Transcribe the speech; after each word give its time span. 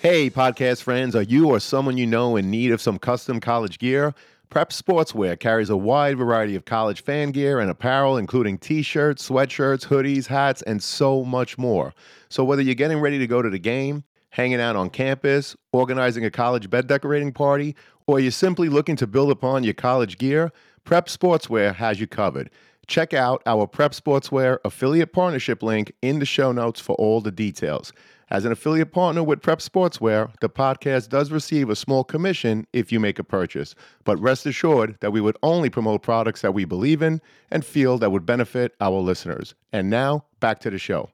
Hey, 0.00 0.30
podcast 0.30 0.84
friends, 0.84 1.16
are 1.16 1.22
you 1.22 1.48
or 1.48 1.58
someone 1.58 1.96
you 1.96 2.06
know 2.06 2.36
in 2.36 2.52
need 2.52 2.70
of 2.70 2.80
some 2.80 3.00
custom 3.00 3.40
college 3.40 3.80
gear? 3.80 4.14
Prep 4.48 4.70
Sportswear 4.70 5.36
carries 5.36 5.70
a 5.70 5.76
wide 5.76 6.16
variety 6.16 6.54
of 6.54 6.64
college 6.64 7.02
fan 7.02 7.32
gear 7.32 7.58
and 7.58 7.68
apparel, 7.68 8.16
including 8.16 8.58
t 8.58 8.82
shirts, 8.82 9.28
sweatshirts, 9.28 9.88
hoodies, 9.88 10.28
hats, 10.28 10.62
and 10.62 10.80
so 10.80 11.24
much 11.24 11.58
more. 11.58 11.92
So, 12.28 12.44
whether 12.44 12.62
you're 12.62 12.76
getting 12.76 13.00
ready 13.00 13.18
to 13.18 13.26
go 13.26 13.42
to 13.42 13.50
the 13.50 13.58
game, 13.58 14.04
hanging 14.30 14.60
out 14.60 14.76
on 14.76 14.88
campus, 14.88 15.56
organizing 15.72 16.24
a 16.24 16.30
college 16.30 16.70
bed 16.70 16.86
decorating 16.86 17.32
party, 17.32 17.74
or 18.06 18.20
you're 18.20 18.30
simply 18.30 18.68
looking 18.68 18.94
to 18.94 19.06
build 19.08 19.32
upon 19.32 19.64
your 19.64 19.74
college 19.74 20.16
gear, 20.16 20.52
Prep 20.84 21.08
Sportswear 21.08 21.74
has 21.74 21.98
you 21.98 22.06
covered. 22.06 22.50
Check 22.86 23.14
out 23.14 23.42
our 23.46 23.66
Prep 23.66 23.90
Sportswear 23.90 24.58
affiliate 24.64 25.12
partnership 25.12 25.60
link 25.60 25.92
in 26.02 26.20
the 26.20 26.24
show 26.24 26.52
notes 26.52 26.80
for 26.80 26.94
all 26.94 27.20
the 27.20 27.32
details. 27.32 27.92
As 28.30 28.44
an 28.44 28.52
affiliate 28.52 28.92
partner 28.92 29.22
with 29.22 29.40
Prep 29.40 29.60
Sportswear, 29.60 30.30
the 30.40 30.50
podcast 30.50 31.08
does 31.08 31.30
receive 31.30 31.70
a 31.70 31.76
small 31.76 32.04
commission 32.04 32.66
if 32.74 32.92
you 32.92 33.00
make 33.00 33.18
a 33.18 33.24
purchase. 33.24 33.74
But 34.04 34.20
rest 34.20 34.44
assured 34.44 34.98
that 35.00 35.12
we 35.12 35.22
would 35.22 35.38
only 35.42 35.70
promote 35.70 36.02
products 36.02 36.42
that 36.42 36.52
we 36.52 36.66
believe 36.66 37.00
in 37.00 37.22
and 37.50 37.64
feel 37.64 37.96
that 37.98 38.10
would 38.10 38.26
benefit 38.26 38.74
our 38.82 39.00
listeners. 39.00 39.54
And 39.72 39.88
now, 39.88 40.26
back 40.40 40.60
to 40.60 40.70
the 40.70 40.78
show. 40.78 41.08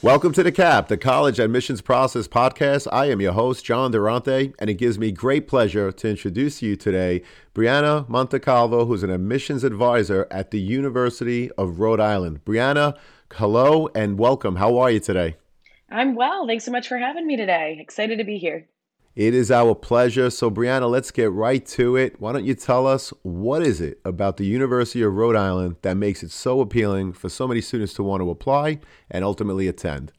Welcome 0.00 0.32
to 0.34 0.44
the 0.44 0.52
CAP, 0.52 0.86
the 0.86 0.96
College 0.96 1.40
Admissions 1.40 1.80
Process 1.80 2.28
Podcast. 2.28 2.86
I 2.92 3.06
am 3.06 3.20
your 3.20 3.32
host, 3.32 3.64
John 3.64 3.90
Durante, 3.90 4.52
and 4.60 4.70
it 4.70 4.74
gives 4.74 4.96
me 4.96 5.10
great 5.10 5.48
pleasure 5.48 5.90
to 5.90 6.08
introduce 6.08 6.62
you 6.62 6.76
today 6.76 7.22
Brianna 7.52 8.08
Montecalvo, 8.08 8.86
who's 8.86 9.02
an 9.02 9.10
admissions 9.10 9.64
advisor 9.64 10.28
at 10.30 10.52
the 10.52 10.60
University 10.60 11.50
of 11.58 11.80
Rhode 11.80 11.98
Island. 11.98 12.44
Brianna, 12.44 12.96
hello 13.32 13.88
and 13.92 14.20
welcome. 14.20 14.54
How 14.54 14.78
are 14.78 14.92
you 14.92 15.00
today? 15.00 15.34
I'm 15.90 16.14
well. 16.14 16.46
Thanks 16.46 16.64
so 16.64 16.70
much 16.70 16.86
for 16.86 16.98
having 16.98 17.26
me 17.26 17.36
today. 17.36 17.78
Excited 17.80 18.18
to 18.18 18.24
be 18.24 18.38
here. 18.38 18.68
It 19.18 19.34
is 19.34 19.50
our 19.50 19.74
pleasure. 19.74 20.30
So, 20.30 20.48
Brianna, 20.48 20.88
let's 20.88 21.10
get 21.10 21.32
right 21.32 21.66
to 21.66 21.96
it. 21.96 22.20
Why 22.20 22.30
don't 22.30 22.44
you 22.44 22.54
tell 22.54 22.86
us 22.86 23.12
what 23.22 23.62
is 23.62 23.80
it 23.80 23.98
about 24.04 24.36
the 24.36 24.46
University 24.46 25.02
of 25.02 25.12
Rhode 25.12 25.34
Island 25.34 25.74
that 25.82 25.96
makes 25.96 26.22
it 26.22 26.30
so 26.30 26.60
appealing 26.60 27.14
for 27.14 27.28
so 27.28 27.48
many 27.48 27.60
students 27.60 27.94
to 27.94 28.04
want 28.04 28.22
to 28.22 28.30
apply 28.30 28.78
and 29.10 29.24
ultimately 29.24 29.66
attend? 29.66 30.12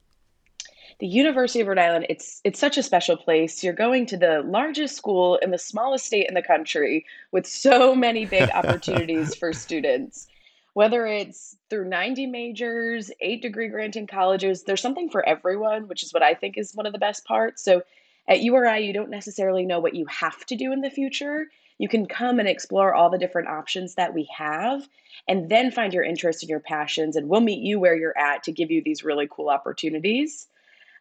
The 0.99 1.07
University 1.07 1.61
of 1.61 1.67
Rhode 1.67 1.79
Island, 1.79 2.07
it's 2.09 2.41
it's 2.43 2.59
such 2.59 2.77
a 2.77 2.83
special 2.83 3.15
place. 3.15 3.63
You're 3.63 3.71
going 3.71 4.05
to 4.07 4.17
the 4.17 4.43
largest 4.45 4.97
school 4.97 5.37
in 5.37 5.51
the 5.51 5.57
smallest 5.57 6.05
state 6.05 6.27
in 6.27 6.33
the 6.33 6.41
country 6.41 7.05
with 7.31 7.47
so 7.47 7.95
many 7.95 8.25
big 8.25 8.49
opportunities 8.53 9.33
for 9.33 9.53
students. 9.53 10.27
Whether 10.73 11.07
it's 11.07 11.55
through 11.69 11.87
90 11.87 12.25
majors, 12.25 13.11
eight 13.21 13.41
degree 13.41 13.69
granting 13.69 14.07
colleges, 14.07 14.63
there's 14.63 14.81
something 14.81 15.09
for 15.09 15.25
everyone, 15.25 15.87
which 15.87 16.03
is 16.03 16.13
what 16.13 16.21
I 16.21 16.33
think 16.33 16.57
is 16.57 16.75
one 16.75 16.85
of 16.85 16.91
the 16.91 16.99
best 16.99 17.23
parts. 17.23 17.63
So 17.63 17.81
at 18.29 18.43
URI, 18.43 18.85
you 18.85 18.93
don't 18.93 19.09
necessarily 19.09 19.65
know 19.65 19.79
what 19.79 19.95
you 19.95 20.05
have 20.05 20.45
to 20.45 20.55
do 20.55 20.71
in 20.71 20.81
the 20.81 20.91
future. 20.91 21.47
You 21.79 21.89
can 21.89 22.05
come 22.05 22.39
and 22.39 22.47
explore 22.47 22.93
all 22.93 23.09
the 23.09 23.17
different 23.17 23.47
options 23.47 23.95
that 23.95 24.13
we 24.13 24.29
have 24.37 24.87
and 25.27 25.49
then 25.49 25.71
find 25.71 25.93
your 25.93 26.03
interests 26.03 26.43
and 26.43 26.49
your 26.49 26.59
passions. 26.59 27.15
And 27.15 27.27
we'll 27.27 27.41
meet 27.41 27.63
you 27.63 27.79
where 27.79 27.95
you're 27.95 28.17
at 28.17 28.43
to 28.43 28.51
give 28.51 28.69
you 28.69 28.83
these 28.83 29.03
really 29.03 29.27
cool 29.31 29.49
opportunities. 29.49 30.45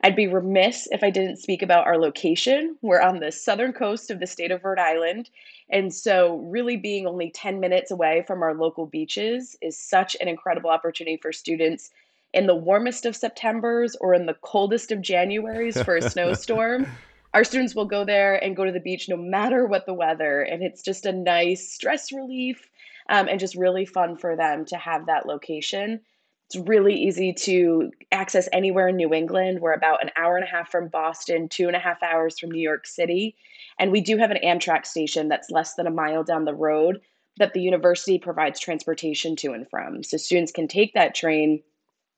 I'd 0.03 0.17
be 0.17 0.27
remiss 0.29 0.89
if 0.91 1.03
I 1.03 1.11
didn't 1.11 1.37
speak 1.37 1.61
about 1.61 1.87
our 1.87 1.99
location. 1.99 2.77
We're 2.81 3.03
on 3.03 3.19
the 3.19 3.33
southern 3.33 3.73
coast 3.75 4.11
of 4.11 4.21
the 4.21 4.27
state 4.27 4.53
of 4.53 4.65
Rhode 4.65 4.79
Island. 4.79 5.29
And 5.69 5.93
so, 5.93 6.37
really 6.37 6.77
being 6.77 7.06
only 7.06 7.31
10 7.31 7.59
minutes 7.59 7.91
away 7.91 8.25
from 8.27 8.43
our 8.43 8.55
local 8.55 8.87
beaches 8.87 9.56
is 9.61 9.77
such 9.77 10.17
an 10.21 10.29
incredible 10.29 10.71
opportunity 10.71 11.19
for 11.21 11.33
students 11.33 11.91
in 12.33 12.47
the 12.47 12.55
warmest 12.55 13.06
of 13.06 13.17
Septembers 13.17 13.97
or 14.01 14.15
in 14.15 14.27
the 14.27 14.37
coldest 14.43 14.93
of 14.93 15.01
Januaries 15.01 15.84
for 15.84 15.97
a 15.97 16.03
snowstorm 16.11 16.87
our 17.34 17.45
students 17.45 17.75
will 17.75 17.84
go 17.84 18.05
there 18.05 18.43
and 18.43 18.56
go 18.56 18.65
to 18.65 18.72
the 18.72 18.81
beach 18.81 19.09
no 19.09 19.16
matter 19.16 19.66
what 19.66 19.87
the 19.87 19.94
weather. 19.94 20.43
And 20.43 20.62
it's 20.62 20.83
just 20.83 21.06
a 21.06 21.12
nice 21.12 21.72
stress 21.72 22.12
relief 22.12 22.69
um, 23.09 23.28
and 23.28 23.41
just 23.41 23.55
really 23.55 23.84
fun 23.84 24.16
for 24.16 24.37
them 24.37 24.65
to 24.66 24.77
have 24.77 25.06
that 25.06 25.27
location. 25.27 26.00
It's 26.47 26.66
really 26.66 26.94
easy 26.94 27.34
to 27.34 27.91
access 28.11 28.49
anywhere 28.53 28.89
in 28.89 28.97
New 28.97 29.12
England. 29.12 29.61
We're 29.61 29.75
about 29.75 30.03
an 30.03 30.11
hour 30.16 30.37
and 30.37 30.44
a 30.44 30.50
half 30.50 30.71
from 30.71 30.89
Boston, 30.89 31.49
two 31.49 31.66
and 31.66 31.77
a 31.77 31.81
half 31.81 32.03
hours 32.03 32.39
from 32.39 32.50
New 32.50 32.62
York 32.62 32.87
City. 32.87 33.37
And 33.78 33.93
we 33.93 34.00
do 34.00 34.16
have 34.16 34.31
an 34.31 34.39
Amtrak 34.43 34.87
station 34.87 35.28
that's 35.28 35.50
less 35.50 35.75
than 35.75 35.87
a 35.87 35.91
mile 35.91 36.25
down 36.25 36.47
the 36.47 36.55
road 36.55 37.00
that 37.37 37.53
the 37.53 37.60
university 37.60 38.19
provides 38.19 38.59
transportation 38.59 39.37
to 39.37 39.53
and 39.53 39.69
from. 39.69 40.03
So 40.03 40.16
students 40.16 40.50
can 40.50 40.69
take 40.69 40.95
that 40.95 41.15
train 41.15 41.62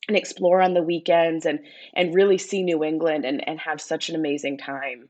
and 0.08 0.16
explore 0.16 0.60
on 0.60 0.74
the 0.74 0.82
weekends 0.82 1.46
and 1.46 1.60
and 1.94 2.14
really 2.14 2.38
see 2.38 2.62
New 2.62 2.82
England 2.82 3.24
and, 3.24 3.46
and 3.48 3.60
have 3.60 3.80
such 3.80 4.08
an 4.08 4.14
amazing 4.14 4.58
time. 4.58 5.08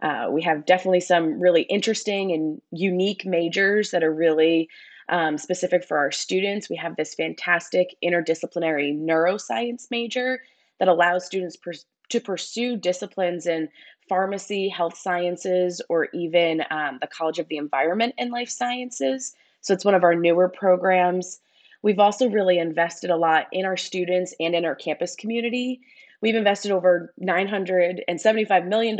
Uh, 0.00 0.28
we 0.30 0.42
have 0.42 0.64
definitely 0.64 1.00
some 1.00 1.40
really 1.40 1.62
interesting 1.62 2.32
and 2.32 2.62
unique 2.70 3.26
majors 3.26 3.90
that 3.90 4.04
are 4.04 4.14
really 4.14 4.68
um, 5.08 5.38
specific 5.38 5.84
for 5.84 5.98
our 5.98 6.12
students. 6.12 6.70
We 6.70 6.76
have 6.76 6.96
this 6.96 7.14
fantastic 7.14 7.96
interdisciplinary 8.04 8.96
neuroscience 8.96 9.90
major 9.90 10.40
that 10.78 10.88
allows 10.88 11.26
students 11.26 11.56
pers- 11.56 11.86
to 12.10 12.20
pursue 12.20 12.76
disciplines 12.76 13.46
in 13.46 13.68
pharmacy, 14.08 14.68
health 14.68 14.96
sciences, 14.96 15.82
or 15.88 16.08
even 16.14 16.62
um, 16.70 16.98
the 17.00 17.06
College 17.06 17.38
of 17.38 17.48
the 17.48 17.56
Environment 17.56 18.14
and 18.18 18.30
Life 18.30 18.48
Sciences. 18.48 19.34
So 19.60 19.74
it's 19.74 19.84
one 19.84 19.94
of 19.94 20.04
our 20.04 20.14
newer 20.14 20.48
programs. 20.48 21.40
We've 21.82 21.98
also 21.98 22.28
really 22.28 22.58
invested 22.58 23.10
a 23.10 23.16
lot 23.16 23.46
in 23.52 23.64
our 23.64 23.76
students 23.76 24.34
and 24.40 24.54
in 24.54 24.64
our 24.64 24.74
campus 24.74 25.14
community. 25.14 25.80
We've 26.20 26.34
invested 26.34 26.72
over 26.72 27.14
$975 27.20 28.66
million 28.66 28.98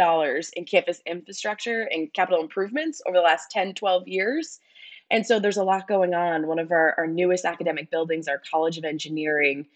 in 0.54 0.64
campus 0.64 1.00
infrastructure 1.04 1.88
and 1.92 2.12
capital 2.12 2.40
improvements 2.40 3.02
over 3.06 3.16
the 3.16 3.22
last 3.22 3.50
10, 3.50 3.74
12 3.74 4.06
years. 4.06 4.60
And 5.10 5.26
so 5.26 5.40
there's 5.40 5.56
a 5.56 5.64
lot 5.64 5.88
going 5.88 6.14
on. 6.14 6.46
One 6.46 6.58
of 6.58 6.70
our, 6.70 6.94
our 6.96 7.06
newest 7.06 7.44
academic 7.44 7.90
buildings, 7.90 8.28
our 8.28 8.40
College 8.50 8.78
of 8.78 8.84
Engineering, 8.84 9.66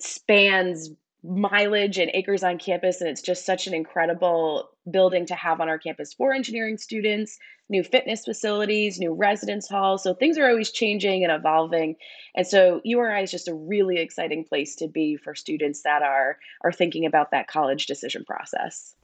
spans 0.00 0.90
mileage 1.22 1.98
and 1.98 2.10
acres 2.14 2.44
on 2.44 2.58
campus 2.58 3.00
and 3.00 3.10
it's 3.10 3.20
just 3.20 3.44
such 3.44 3.66
an 3.66 3.74
incredible 3.74 4.70
building 4.90 5.26
to 5.26 5.34
have 5.34 5.60
on 5.60 5.68
our 5.68 5.78
campus 5.78 6.12
for 6.12 6.32
engineering 6.32 6.78
students 6.78 7.38
new 7.68 7.82
fitness 7.82 8.24
facilities 8.24 8.98
new 8.98 9.12
residence 9.12 9.68
halls 9.68 10.02
so 10.02 10.14
things 10.14 10.38
are 10.38 10.48
always 10.48 10.70
changing 10.70 11.24
and 11.24 11.32
evolving 11.32 11.96
and 12.34 12.46
so 12.46 12.80
uri 12.84 13.22
is 13.22 13.30
just 13.30 13.48
a 13.48 13.54
really 13.54 13.98
exciting 13.98 14.44
place 14.44 14.74
to 14.74 14.88
be 14.88 15.16
for 15.16 15.34
students 15.34 15.82
that 15.82 16.02
are 16.02 16.38
are 16.62 16.72
thinking 16.72 17.06
about 17.06 17.30
that 17.30 17.48
college 17.48 17.86
decision 17.86 18.24
process 18.24 18.94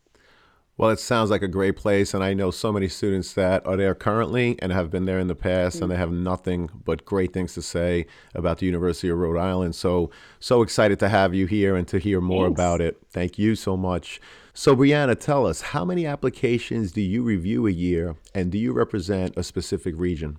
well, 0.77 0.91
it 0.91 0.99
sounds 0.99 1.31
like 1.31 1.43
a 1.43 1.49
great 1.49 1.77
place, 1.77 2.15
and 2.15 2.25
I 2.25 2.34
know 2.34 2.50
so 2.50 2.73
many 2.73 2.89
students 2.89 3.34
that 3.34 3.65
are 3.65 3.77
there 3.77 3.94
currently 3.94 4.56
and 4.61 4.73
have 4.73 4.91
been 4.91 5.05
there 5.05 5.21
in 5.21 5.28
the 5.28 5.37
past, 5.37 5.77
mm-hmm. 5.77 5.84
and 5.84 5.93
they 5.93 5.97
have 5.97 6.11
nothing 6.11 6.69
but 6.84 7.05
great 7.05 7.33
things 7.33 7.55
to 7.55 7.62
say 7.62 8.06
about 8.34 8.59
the 8.59 8.67
University 8.67 9.09
of 9.09 9.19
Rhode 9.19 9.39
Island. 9.39 9.77
So, 9.77 10.11
so 10.41 10.62
excited 10.62 10.99
to 10.99 11.09
have 11.09 11.33
you 11.33 11.47
here 11.47 11.77
and 11.77 11.87
to 11.89 11.99
hear 11.99 12.21
more 12.21 12.47
Thanks. 12.47 12.59
about 12.59 12.81
it. 12.81 12.97
Thank 13.09 13.39
you 13.39 13.55
so 13.55 13.77
much. 13.77 14.21
So, 14.57 14.77
Brianna, 14.77 15.19
tell 15.19 15.47
us 15.47 15.61
how 15.61 15.85
many 15.85 16.07
applications 16.07 16.93
do 16.93 17.01
you 17.01 17.25
review 17.25 17.67
a 17.67 17.73
year, 17.73 18.15
and 18.37 18.53
do 18.53 18.59
you 18.59 18.73
represent 18.73 19.37
a 19.37 19.43
specific 19.43 19.97
region? 19.99 20.39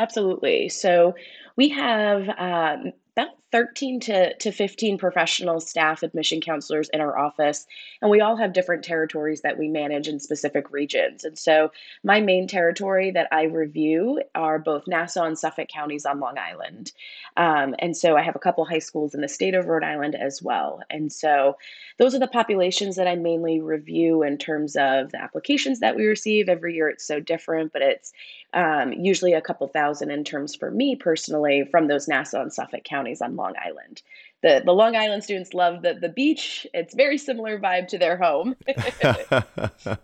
Absolutely. 0.00 0.68
So, 0.68 1.14
we 1.54 1.68
have 1.68 2.28
um, 2.36 2.92
about 3.16 3.28
13 3.54 4.00
to, 4.00 4.34
to 4.34 4.50
15 4.50 4.98
professional 4.98 5.60
staff 5.60 6.02
admission 6.02 6.40
counselors 6.40 6.88
in 6.88 7.00
our 7.00 7.16
office, 7.16 7.68
and 8.02 8.10
we 8.10 8.20
all 8.20 8.34
have 8.34 8.52
different 8.52 8.82
territories 8.82 9.42
that 9.42 9.56
we 9.56 9.68
manage 9.68 10.08
in 10.08 10.18
specific 10.18 10.72
regions. 10.72 11.22
And 11.22 11.38
so, 11.38 11.70
my 12.02 12.20
main 12.20 12.48
territory 12.48 13.12
that 13.12 13.28
I 13.30 13.44
review 13.44 14.20
are 14.34 14.58
both 14.58 14.88
Nassau 14.88 15.22
and 15.22 15.38
Suffolk 15.38 15.68
counties 15.68 16.04
on 16.04 16.18
Long 16.18 16.36
Island. 16.36 16.90
Um, 17.36 17.76
and 17.78 17.96
so, 17.96 18.16
I 18.16 18.22
have 18.22 18.34
a 18.34 18.40
couple 18.40 18.64
high 18.64 18.80
schools 18.80 19.14
in 19.14 19.20
the 19.20 19.28
state 19.28 19.54
of 19.54 19.66
Rhode 19.66 19.84
Island 19.84 20.16
as 20.16 20.42
well. 20.42 20.80
And 20.90 21.12
so, 21.12 21.56
those 22.00 22.12
are 22.12 22.18
the 22.18 22.26
populations 22.26 22.96
that 22.96 23.06
I 23.06 23.14
mainly 23.14 23.60
review 23.60 24.24
in 24.24 24.36
terms 24.36 24.74
of 24.74 25.12
the 25.12 25.22
applications 25.22 25.78
that 25.78 25.94
we 25.94 26.06
receive. 26.06 26.48
Every 26.48 26.74
year 26.74 26.88
it's 26.88 27.06
so 27.06 27.20
different, 27.20 27.72
but 27.72 27.82
it's 27.82 28.12
um, 28.54 28.92
usually 28.92 29.32
a 29.32 29.40
couple 29.40 29.66
thousand 29.68 30.10
in 30.10 30.24
terms 30.24 30.54
for 30.54 30.70
me 30.70 30.96
personally 30.96 31.68
from 31.70 31.88
those 31.88 32.08
Nassau 32.08 32.40
and 32.40 32.52
Suffolk 32.52 32.84
counties 32.84 33.20
on 33.20 33.36
Long 33.36 33.43
Island. 33.64 34.02
The, 34.42 34.62
the 34.64 34.72
Long 34.72 34.96
Island 34.96 35.24
students 35.24 35.54
love 35.54 35.82
the, 35.82 35.94
the 35.94 36.08
beach. 36.08 36.66
It's 36.74 36.94
very 36.94 37.18
similar 37.18 37.58
vibe 37.58 37.88
to 37.88 37.98
their 37.98 38.16
home. 38.16 38.56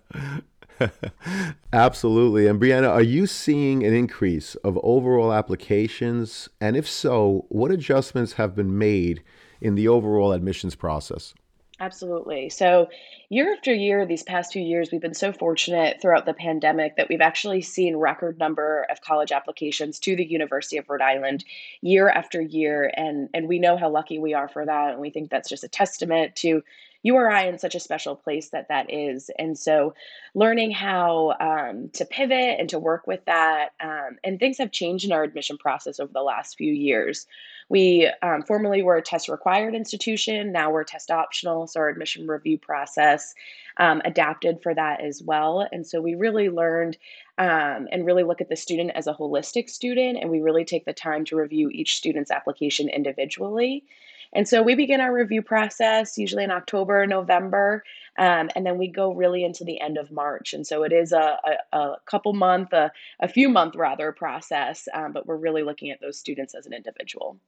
Absolutely. 1.73 2.47
And 2.47 2.61
Brianna, 2.61 2.89
are 2.89 3.03
you 3.03 3.27
seeing 3.27 3.85
an 3.85 3.95
increase 3.95 4.55
of 4.57 4.79
overall 4.83 5.33
applications? 5.33 6.49
And 6.61 6.77
if 6.77 6.89
so, 6.89 7.47
what 7.49 7.71
adjustments 7.71 8.35
have 8.35 8.55
been 8.55 8.77
made 8.77 9.23
in 9.61 9.75
the 9.75 9.89
overall 9.89 10.33
admissions 10.33 10.75
process? 10.75 11.35
Absolutely. 11.82 12.50
So, 12.50 12.91
year 13.31 13.55
after 13.55 13.73
year, 13.73 14.05
these 14.05 14.23
past 14.23 14.53
few 14.53 14.61
years, 14.61 14.91
we've 14.93 15.00
been 15.00 15.15
so 15.15 15.32
fortunate 15.32 15.99
throughout 16.03 16.27
the 16.27 16.35
pandemic 16.35 16.97
that 16.97 17.09
we've 17.09 17.23
actually 17.23 17.62
seen 17.62 17.97
record 17.97 18.38
number 18.38 18.87
of 18.91 19.00
college 19.00 19.32
applications 19.32 19.99
to 20.00 20.15
the 20.15 20.25
University 20.27 20.77
of 20.77 20.91
Rhode 20.91 21.00
Island 21.00 21.43
year 21.81 22.11
after 22.11 22.43
year, 22.43 22.93
and 22.94 23.31
and 23.32 23.49
we 23.49 23.59
know 23.59 23.79
how 23.79 23.88
lucky 23.88 24.19
we 24.19 24.35
are 24.35 24.47
for 24.49 24.67
that, 24.67 24.91
and 24.93 25.00
we 25.00 25.09
think 25.09 25.31
that's 25.31 25.49
just 25.49 25.65
a 25.65 25.69
testament 25.69 26.37
to 26.37 26.62
URI 27.02 27.49
in 27.49 27.58
such 27.58 27.75
a 27.75 27.81
special 27.81 28.14
place 28.14 28.50
that 28.50 28.69
that 28.69 28.93
is. 28.93 29.31
And 29.38 29.58
so, 29.58 29.94
learning 30.35 30.70
how 30.73 31.35
um, 31.41 31.91
to 31.94 32.05
pivot 32.05 32.58
and 32.58 32.69
to 32.69 32.79
work 32.79 33.06
with 33.06 33.25
that, 33.25 33.70
um, 33.81 34.19
and 34.23 34.38
things 34.38 34.58
have 34.58 34.70
changed 34.70 35.05
in 35.05 35.12
our 35.12 35.23
admission 35.23 35.56
process 35.56 35.99
over 35.99 36.12
the 36.12 36.23
last 36.23 36.56
few 36.56 36.73
years. 36.73 37.26
We 37.70 38.11
um, 38.23 38.43
formerly 38.43 38.82
were 38.82 38.97
a 38.97 39.02
test 39.02 39.29
required 39.29 39.76
institution. 39.76 40.50
Now 40.50 40.73
we're 40.73 40.82
test 40.82 41.11
optional. 41.11 41.69
So 41.69 41.81
our 41.81 41.88
admission 41.88 42.26
review 42.26 42.58
process 42.58 43.32
um, 43.76 44.03
adapted 44.05 44.61
for 44.61 44.75
that 44.75 45.00
as 45.00 45.23
well. 45.23 45.67
And 45.70 45.87
so 45.87 46.03
we 46.03 46.17
really 46.17 46.50
learned 46.50 46.99
um, 47.38 47.88
and 47.93 48.05
really 48.05 48.25
look 48.25 48.41
at 48.41 48.49
the 48.49 48.56
student 48.56 48.91
as 48.96 49.06
a 49.06 49.14
holistic 49.14 49.70
student. 49.70 50.19
And 50.20 50.31
we 50.31 50.41
really 50.41 50.64
take 50.64 50.85
the 50.85 50.93
time 50.93 51.25
to 51.26 51.37
review 51.37 51.70
each 51.70 51.96
student's 51.96 52.32
application 52.32 52.88
individually. 52.88 53.85
And 54.32 54.47
so 54.47 54.62
we 54.62 54.75
begin 54.75 55.00
our 55.00 55.12
review 55.12 55.43
process 55.43 56.17
usually 56.17 56.44
in 56.44 56.50
October, 56.50 57.06
November, 57.06 57.82
um, 58.19 58.50
and 58.55 58.65
then 58.65 58.79
we 58.79 58.88
go 58.88 59.12
really 59.12 59.44
into 59.44 59.65
the 59.65 59.81
end 59.81 59.99
of 59.99 60.11
March. 60.11 60.53
And 60.53 60.67
so 60.67 60.82
it 60.85 60.93
is 60.93 61.12
a, 61.12 61.38
a, 61.73 61.77
a 61.77 61.97
couple 62.06 62.32
month, 62.32 62.73
a, 62.73 62.93
a, 63.21 63.29
few 63.29 63.49
month 63.49 63.75
rather 63.75 64.12
process, 64.12 64.87
um, 64.94 65.12
but 65.12 65.27
we're 65.27 65.37
really 65.37 65.62
looking 65.62 65.91
at 65.91 66.00
those 66.00 66.19
students 66.19 66.55
as 66.55 66.67
an 66.67 66.73
individual. 66.73 67.38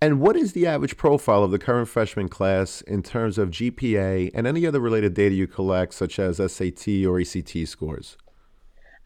And 0.00 0.20
what 0.20 0.36
is 0.36 0.52
the 0.52 0.66
average 0.66 0.96
profile 0.96 1.44
of 1.44 1.50
the 1.50 1.58
current 1.58 1.88
freshman 1.88 2.28
class 2.28 2.80
in 2.82 3.02
terms 3.02 3.38
of 3.38 3.50
GPA 3.50 4.32
and 4.34 4.46
any 4.46 4.66
other 4.66 4.80
related 4.80 5.14
data 5.14 5.34
you 5.34 5.46
collect, 5.46 5.94
such 5.94 6.18
as 6.18 6.36
SAT 6.36 7.06
or 7.06 7.20
ACT 7.20 7.66
scores? 7.66 8.16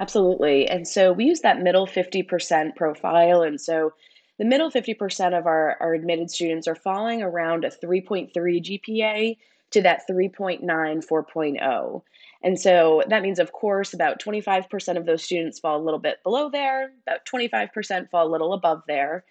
Absolutely. 0.01 0.67
And 0.69 0.87
so 0.87 1.13
we 1.13 1.25
use 1.25 1.41
that 1.41 1.61
middle 1.61 1.87
50% 1.87 2.77
profile. 2.77 3.43
And 3.43 3.61
so 3.61 3.93
the 4.39 4.45
middle 4.45 4.71
50% 4.71 5.39
of 5.39 5.47
our, 5.47 5.77
our 5.81 5.95
admitted 5.95 6.31
students 6.31 6.69
are 6.69 6.75
falling 6.75 7.23
around 7.23 7.65
a 7.65 7.71
3.3 7.71 8.33
GPA 8.33 9.37
to 9.71 9.83
that 9.83 10.03
3.9 10.09 10.63
4.0. 10.63 12.03
And 12.43 12.59
so 12.59 13.03
that 13.09 13.23
means, 13.23 13.39
of 13.39 13.53
course, 13.53 13.93
about 13.93 14.23
25% 14.23 14.97
of 14.97 15.07
those 15.07 15.25
students 15.25 15.59
fall 15.59 15.81
a 15.81 15.85
little 15.85 15.99
bit 15.99 16.23
below 16.23 16.51
there, 16.51 16.93
about 17.07 17.27
25% 17.27 18.11
fall 18.11 18.27
a 18.27 18.31
little 18.31 18.53
above 18.53 18.83
there. 18.87 19.25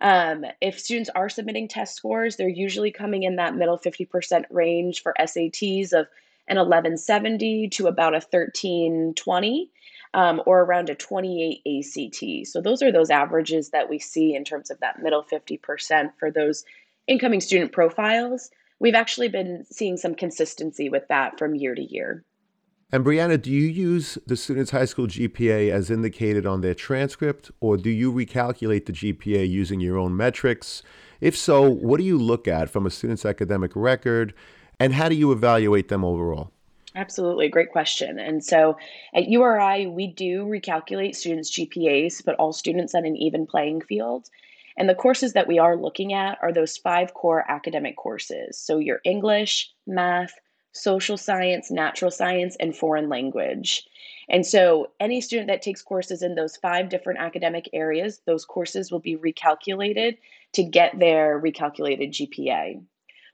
Um, 0.00 0.44
if 0.60 0.78
students 0.78 1.10
are 1.14 1.28
submitting 1.28 1.68
test 1.68 1.94
scores, 1.94 2.36
they're 2.36 2.48
usually 2.48 2.90
coming 2.90 3.22
in 3.22 3.36
that 3.36 3.54
middle 3.54 3.78
50% 3.78 4.44
range 4.50 5.02
for 5.02 5.14
SATs 5.20 5.92
of 5.92 6.06
an 6.48 6.56
1170 6.56 7.68
to 7.70 7.88
about 7.88 8.12
a 8.12 8.20
1320 8.20 9.70
um, 10.14 10.42
or 10.46 10.60
around 10.62 10.90
a 10.90 10.94
28 10.94 11.62
ACT. 11.66 12.46
So 12.46 12.60
those 12.60 12.82
are 12.82 12.92
those 12.92 13.10
averages 13.10 13.70
that 13.70 13.88
we 13.88 13.98
see 13.98 14.34
in 14.34 14.44
terms 14.44 14.70
of 14.70 14.80
that 14.80 15.02
middle 15.02 15.22
50% 15.22 16.10
for 16.18 16.30
those 16.30 16.64
incoming 17.06 17.40
student 17.40 17.72
profiles. 17.72 18.50
We've 18.78 18.94
actually 18.94 19.28
been 19.28 19.64
seeing 19.70 19.96
some 19.96 20.14
consistency 20.14 20.88
with 20.88 21.08
that 21.08 21.38
from 21.38 21.54
year 21.54 21.74
to 21.74 21.82
year. 21.82 22.24
And 22.92 23.04
Brianna, 23.04 23.40
do 23.40 23.50
you 23.50 23.66
use 23.66 24.16
the 24.26 24.36
student's 24.36 24.70
high 24.70 24.84
school 24.84 25.08
GPA 25.08 25.70
as 25.70 25.90
indicated 25.90 26.46
on 26.46 26.60
their 26.60 26.74
transcript, 26.74 27.50
or 27.60 27.76
do 27.76 27.90
you 27.90 28.12
recalculate 28.12 28.86
the 28.86 28.92
GPA 28.92 29.48
using 29.48 29.80
your 29.80 29.98
own 29.98 30.16
metrics? 30.16 30.82
If 31.20 31.36
so, 31.36 31.68
what 31.68 31.98
do 31.98 32.04
you 32.04 32.16
look 32.16 32.46
at 32.46 32.70
from 32.70 32.86
a 32.86 32.90
student's 32.90 33.26
academic 33.26 33.72
record, 33.74 34.34
and 34.78 34.94
how 34.94 35.08
do 35.08 35.16
you 35.16 35.32
evaluate 35.32 35.88
them 35.88 36.04
overall? 36.04 36.52
Absolutely, 36.96 37.50
great 37.50 37.70
question. 37.70 38.18
And 38.18 38.42
so 38.42 38.78
at 39.14 39.28
URI, 39.28 39.86
we 39.86 40.06
do 40.06 40.46
recalculate 40.46 41.14
students' 41.14 41.50
GPAs, 41.50 42.24
but 42.24 42.36
all 42.36 42.54
students 42.54 42.94
on 42.94 43.04
an 43.04 43.16
even 43.16 43.46
playing 43.46 43.82
field. 43.82 44.30
And 44.78 44.88
the 44.88 44.94
courses 44.94 45.34
that 45.34 45.46
we 45.46 45.58
are 45.58 45.76
looking 45.76 46.14
at 46.14 46.38
are 46.40 46.54
those 46.54 46.78
five 46.78 47.12
core 47.12 47.44
academic 47.50 47.98
courses. 47.98 48.58
So 48.58 48.78
your 48.78 49.00
English, 49.04 49.70
math, 49.86 50.32
social 50.72 51.18
science, 51.18 51.70
natural 51.70 52.10
science, 52.10 52.56
and 52.60 52.74
foreign 52.74 53.10
language. 53.10 53.86
And 54.30 54.44
so, 54.46 54.88
any 54.98 55.20
student 55.20 55.48
that 55.48 55.62
takes 55.62 55.82
courses 55.82 56.22
in 56.22 56.34
those 56.34 56.56
five 56.56 56.88
different 56.88 57.20
academic 57.20 57.68
areas, 57.74 58.22
those 58.26 58.44
courses 58.46 58.90
will 58.90 59.00
be 59.00 59.16
recalculated 59.16 60.16
to 60.54 60.64
get 60.64 60.98
their 60.98 61.40
recalculated 61.40 62.10
GPA. 62.10 62.82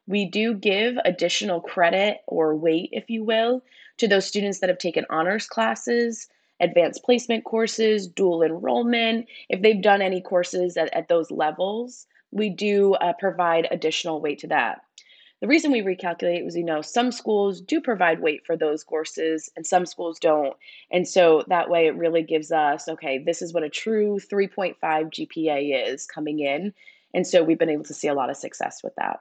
We 0.07 0.25
do 0.25 0.55
give 0.55 0.97
additional 1.05 1.61
credit 1.61 2.19
or 2.27 2.57
weight, 2.57 2.91
if 2.93 3.09
you 3.09 3.23
will, 3.25 3.63
to 3.99 4.09
those 4.09 4.27
students 4.27 4.59
that 4.59 4.69
have 4.69 4.79
taken 4.79 5.07
honors 5.11 5.47
classes, 5.47 6.29
advanced 6.61 7.05
placement 7.05 7.45
courses, 7.45 8.07
dual 8.07 8.43
enrollment. 8.43 9.27
If 9.49 9.63
they've 9.63 9.81
done 9.81 10.03
any 10.03 10.21
courses 10.21 10.77
at, 10.77 10.93
at 10.95 11.09
those 11.09 11.31
levels, 11.31 12.07
we 12.31 12.51
do 12.51 12.95
uh, 12.95 13.13
provide 13.19 13.69
additional 13.71 14.21
weight 14.21 14.39
to 14.41 14.49
that. 14.49 14.83
The 15.41 15.49
reason 15.49 15.73
we 15.73 15.83
recalculate 15.83 16.45
was, 16.45 16.57
you 16.57 16.63
know, 16.63 16.83
some 16.83 17.11
schools 17.11 17.61
do 17.61 17.81
provide 17.81 18.21
weight 18.21 18.47
for 18.47 18.57
those 18.57 18.85
courses 18.85 19.51
and 19.57 19.67
some 19.67 19.87
schools 19.87 20.21
don't. 20.21 20.57
And 20.93 21.07
so 21.07 21.45
that 21.49 21.69
way 21.69 21.89
it 21.89 21.97
really 21.97 22.23
gives 22.23 22.53
us, 22.53 22.89
okay, 22.89 23.19
this 23.19 23.43
is 23.43 23.53
what 23.53 23.65
a 23.65 23.69
true 23.69 24.21
3.5 24.21 24.77
GPA 24.81 25.93
is 25.93 26.07
coming 26.07 26.39
in. 26.39 26.73
And 27.13 27.27
so 27.27 27.43
we've 27.43 27.59
been 27.59 27.71
able 27.71 27.85
to 27.85 27.95
see 27.95 28.07
a 28.07 28.15
lot 28.15 28.31
of 28.31 28.37
success 28.37 28.85
with 28.85 28.95
that. 28.97 29.19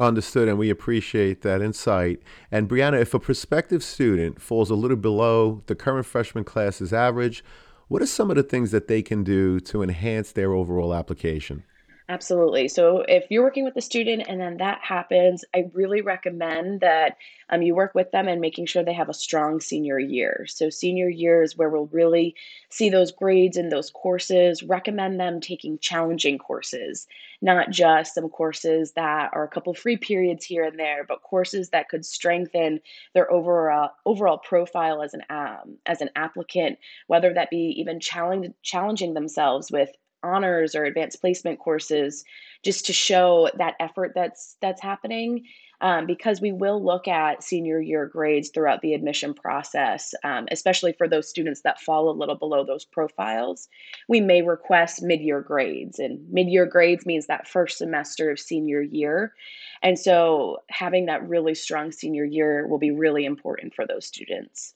Understood, 0.00 0.46
and 0.46 0.58
we 0.58 0.70
appreciate 0.70 1.42
that 1.42 1.60
insight. 1.60 2.22
And 2.52 2.68
Brianna, 2.68 3.00
if 3.00 3.14
a 3.14 3.18
prospective 3.18 3.82
student 3.82 4.40
falls 4.40 4.70
a 4.70 4.76
little 4.76 4.96
below 4.96 5.64
the 5.66 5.74
current 5.74 6.06
freshman 6.06 6.44
class's 6.44 6.92
average, 6.92 7.42
what 7.88 8.00
are 8.00 8.06
some 8.06 8.30
of 8.30 8.36
the 8.36 8.44
things 8.44 8.70
that 8.70 8.86
they 8.86 9.02
can 9.02 9.24
do 9.24 9.58
to 9.60 9.82
enhance 9.82 10.30
their 10.30 10.52
overall 10.52 10.94
application? 10.94 11.64
Absolutely. 12.10 12.68
So 12.68 13.04
if 13.06 13.26
you're 13.28 13.42
working 13.42 13.64
with 13.64 13.76
a 13.76 13.82
student 13.82 14.24
and 14.28 14.40
then 14.40 14.56
that 14.56 14.80
happens, 14.82 15.44
I 15.54 15.70
really 15.74 16.00
recommend 16.00 16.80
that 16.80 17.18
um, 17.50 17.60
you 17.60 17.74
work 17.74 17.94
with 17.94 18.10
them 18.12 18.28
and 18.28 18.40
making 18.40 18.64
sure 18.64 18.82
they 18.82 18.94
have 18.94 19.10
a 19.10 19.14
strong 19.14 19.60
senior 19.60 19.98
year. 19.98 20.46
So 20.48 20.70
senior 20.70 21.10
year 21.10 21.42
is 21.42 21.54
where 21.54 21.68
we'll 21.68 21.86
really 21.88 22.34
see 22.70 22.88
those 22.88 23.12
grades 23.12 23.58
in 23.58 23.68
those 23.68 23.90
courses. 23.90 24.62
Recommend 24.62 25.20
them 25.20 25.38
taking 25.38 25.78
challenging 25.80 26.38
courses, 26.38 27.06
not 27.42 27.68
just 27.70 28.14
some 28.14 28.30
courses 28.30 28.92
that 28.92 29.28
are 29.34 29.44
a 29.44 29.48
couple 29.48 29.74
free 29.74 29.98
periods 29.98 30.46
here 30.46 30.64
and 30.64 30.78
there, 30.78 31.04
but 31.06 31.22
courses 31.22 31.68
that 31.70 31.90
could 31.90 32.06
strengthen 32.06 32.80
their 33.12 33.30
overall 33.30 33.90
overall 34.06 34.38
profile 34.38 35.02
as 35.02 35.12
an 35.12 35.22
um, 35.28 35.76
as 35.84 36.00
an 36.00 36.08
applicant, 36.16 36.78
whether 37.06 37.34
that 37.34 37.50
be 37.50 37.74
even 37.78 38.00
challenge, 38.00 38.54
challenging 38.62 39.12
themselves 39.12 39.70
with 39.70 39.90
honors 40.22 40.74
or 40.74 40.84
advanced 40.84 41.20
placement 41.20 41.58
courses 41.58 42.24
just 42.64 42.86
to 42.86 42.92
show 42.92 43.50
that 43.58 43.74
effort 43.80 44.12
that's 44.14 44.56
that's 44.60 44.82
happening. 44.82 45.44
Um, 45.80 46.06
because 46.06 46.40
we 46.40 46.50
will 46.50 46.84
look 46.84 47.06
at 47.06 47.44
senior 47.44 47.80
year 47.80 48.04
grades 48.06 48.48
throughout 48.48 48.80
the 48.80 48.94
admission 48.94 49.32
process 49.32 50.12
um, 50.24 50.48
especially 50.50 50.92
for 50.92 51.06
those 51.06 51.28
students 51.28 51.60
that 51.62 51.80
fall 51.80 52.10
a 52.10 52.18
little 52.18 52.34
below 52.34 52.64
those 52.64 52.84
profiles. 52.84 53.68
We 54.08 54.20
may 54.20 54.42
request 54.42 55.04
mid-year 55.04 55.40
grades 55.40 56.00
and 56.00 56.18
mid-year 56.32 56.66
grades 56.66 57.06
means 57.06 57.28
that 57.28 57.46
first 57.46 57.78
semester 57.78 58.28
of 58.28 58.40
senior 58.40 58.82
year. 58.82 59.34
And 59.80 59.96
so 59.96 60.58
having 60.68 61.06
that 61.06 61.28
really 61.28 61.54
strong 61.54 61.92
senior 61.92 62.24
year 62.24 62.66
will 62.66 62.78
be 62.78 62.90
really 62.90 63.24
important 63.24 63.72
for 63.72 63.86
those 63.86 64.04
students 64.04 64.74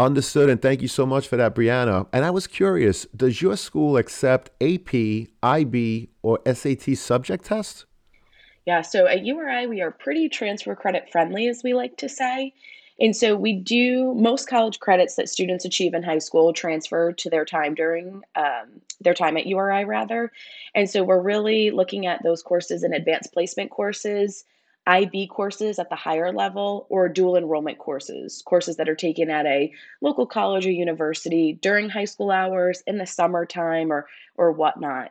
Understood, 0.00 0.48
and 0.48 0.62
thank 0.62 0.80
you 0.80 0.86
so 0.86 1.04
much 1.04 1.26
for 1.26 1.36
that, 1.36 1.56
Brianna. 1.56 2.06
And 2.12 2.24
I 2.24 2.30
was 2.30 2.46
curious, 2.46 3.04
does 3.16 3.42
your 3.42 3.56
school 3.56 3.96
accept 3.96 4.50
AP, 4.60 5.28
IB, 5.42 6.10
or 6.22 6.38
SAT 6.46 6.96
subject 6.96 7.44
tests? 7.44 7.84
Yeah, 8.64 8.82
so 8.82 9.06
at 9.06 9.24
URI, 9.24 9.66
we 9.66 9.80
are 9.80 9.90
pretty 9.90 10.28
transfer 10.28 10.76
credit 10.76 11.10
friendly, 11.10 11.48
as 11.48 11.62
we 11.64 11.74
like 11.74 11.96
to 11.96 12.08
say. 12.08 12.52
And 13.00 13.16
so 13.16 13.34
we 13.34 13.54
do 13.54 14.14
most 14.14 14.48
college 14.48 14.78
credits 14.78 15.16
that 15.16 15.28
students 15.28 15.64
achieve 15.64 15.94
in 15.94 16.02
high 16.04 16.18
school 16.18 16.52
transfer 16.52 17.12
to 17.12 17.30
their 17.30 17.44
time 17.44 17.74
during 17.74 18.22
um, 18.36 18.80
their 19.00 19.14
time 19.14 19.36
at 19.36 19.46
URI, 19.46 19.84
rather. 19.84 20.30
And 20.76 20.88
so 20.88 21.02
we're 21.02 21.20
really 21.20 21.70
looking 21.72 22.06
at 22.06 22.22
those 22.22 22.42
courses 22.42 22.84
and 22.84 22.94
advanced 22.94 23.32
placement 23.32 23.70
courses 23.72 24.44
IB 24.88 25.28
courses 25.28 25.78
at 25.78 25.90
the 25.90 25.96
higher 25.96 26.32
level 26.32 26.86
or 26.88 27.08
dual 27.08 27.36
enrollment 27.36 27.78
courses, 27.78 28.42
courses 28.46 28.76
that 28.76 28.88
are 28.88 28.96
taken 28.96 29.28
at 29.28 29.44
a 29.44 29.70
local 30.00 30.26
college 30.26 30.66
or 30.66 30.70
university 30.70 31.58
during 31.60 31.90
high 31.90 32.06
school 32.06 32.30
hours, 32.30 32.82
in 32.86 32.96
the 32.96 33.06
summertime, 33.06 33.92
or, 33.92 34.08
or 34.36 34.50
whatnot. 34.50 35.10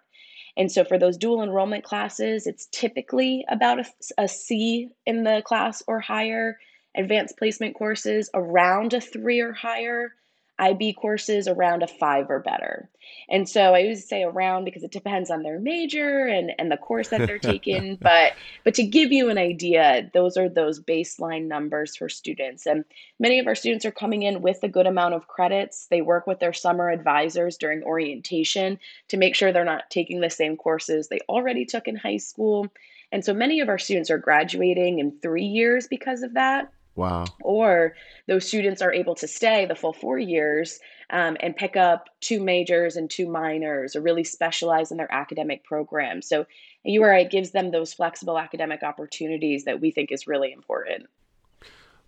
And 0.58 0.72
so 0.72 0.84
for 0.84 0.98
those 0.98 1.18
dual 1.18 1.44
enrollment 1.44 1.84
classes, 1.84 2.48
it's 2.48 2.68
typically 2.72 3.46
about 3.50 3.80
a, 3.80 3.86
a 4.18 4.28
C 4.28 4.90
in 5.06 5.24
the 5.24 5.44
class 5.46 5.84
or 5.88 6.00
higher. 6.00 6.58
Advanced 6.96 7.38
placement 7.38 7.76
courses 7.76 8.32
around 8.34 8.96
a 8.96 9.00
three 9.00 9.40
or 9.40 9.54
higher. 9.54 10.16
IB 10.60 10.94
courses 10.94 11.48
around 11.48 11.84
a 11.84 11.88
five 11.88 12.30
or 12.30 12.40
better. 12.40 12.90
And 13.30 13.48
so 13.48 13.74
I 13.74 13.84
always 13.84 14.08
say 14.08 14.24
around 14.24 14.66
because 14.66 14.84
it 14.84 14.92
depends 14.92 15.30
on 15.30 15.44
their 15.44 15.60
major 15.60 16.26
and, 16.26 16.52
and 16.58 16.72
the 16.72 16.78
course 16.78 17.10
that 17.10 17.28
they're 17.28 17.40
taking. 17.40 17.98
But 18.08 18.34
but 18.64 18.74
to 18.76 18.84
give 18.84 19.12
you 19.12 19.30
an 19.30 19.38
idea, 19.38 20.10
those 20.14 20.38
are 20.38 20.48
those 20.48 20.80
baseline 20.80 21.48
numbers 21.48 21.96
for 21.96 22.10
students. 22.10 22.66
And 22.66 22.86
many 23.20 23.40
of 23.40 23.48
our 23.48 23.56
students 23.56 23.86
are 23.86 23.92
coming 23.92 24.24
in 24.24 24.42
with 24.42 24.64
a 24.64 24.70
good 24.70 24.88
amount 24.88 25.14
of 25.14 25.28
credits. 25.28 25.88
They 25.88 26.02
work 26.02 26.26
with 26.26 26.40
their 26.40 26.54
summer 26.54 26.90
advisors 26.90 27.58
during 27.58 27.84
orientation 27.84 28.80
to 29.10 29.18
make 29.18 29.36
sure 29.36 29.52
they're 29.52 29.66
not 29.66 29.90
taking 29.90 30.22
the 30.22 30.30
same 30.30 30.56
courses 30.56 31.08
they 31.08 31.20
already 31.28 31.66
took 31.66 31.88
in 31.88 31.96
high 31.96 32.18
school. 32.18 32.68
And 33.12 33.24
so 33.24 33.34
many 33.34 33.60
of 33.60 33.70
our 33.70 33.78
students 33.78 34.10
are 34.10 34.18
graduating 34.18 35.00
in 35.00 35.20
three 35.22 35.46
years 35.46 35.88
because 35.88 36.24
of 36.24 36.34
that. 36.34 36.72
Wow. 36.98 37.26
Or 37.42 37.96
those 38.28 38.48
students 38.48 38.82
are 38.82 38.92
able 38.92 39.14
to 39.16 39.28
stay 39.28 39.66
the 39.66 39.76
full 39.76 39.94
four 39.94 40.18
years 40.18 40.80
um, 41.12 41.38
and 41.40 41.56
pick 41.56 41.78
up 41.78 42.10
two 42.22 42.44
majors 42.44 42.96
and 42.96 43.08
two 43.08 43.30
minors 43.30 43.96
or 43.96 44.02
really 44.02 44.24
specialize 44.24 44.92
in 44.92 44.98
their 44.98 45.12
academic 45.14 45.64
program. 45.64 46.24
So 46.24 46.48
URI 46.84 47.26
gives 47.26 47.52
them 47.52 47.70
those 47.70 47.94
flexible 47.94 48.40
academic 48.40 48.82
opportunities 48.82 49.66
that 49.66 49.80
we 49.80 49.92
think 49.92 50.12
is 50.12 50.26
really 50.26 50.52
important. 50.52 51.06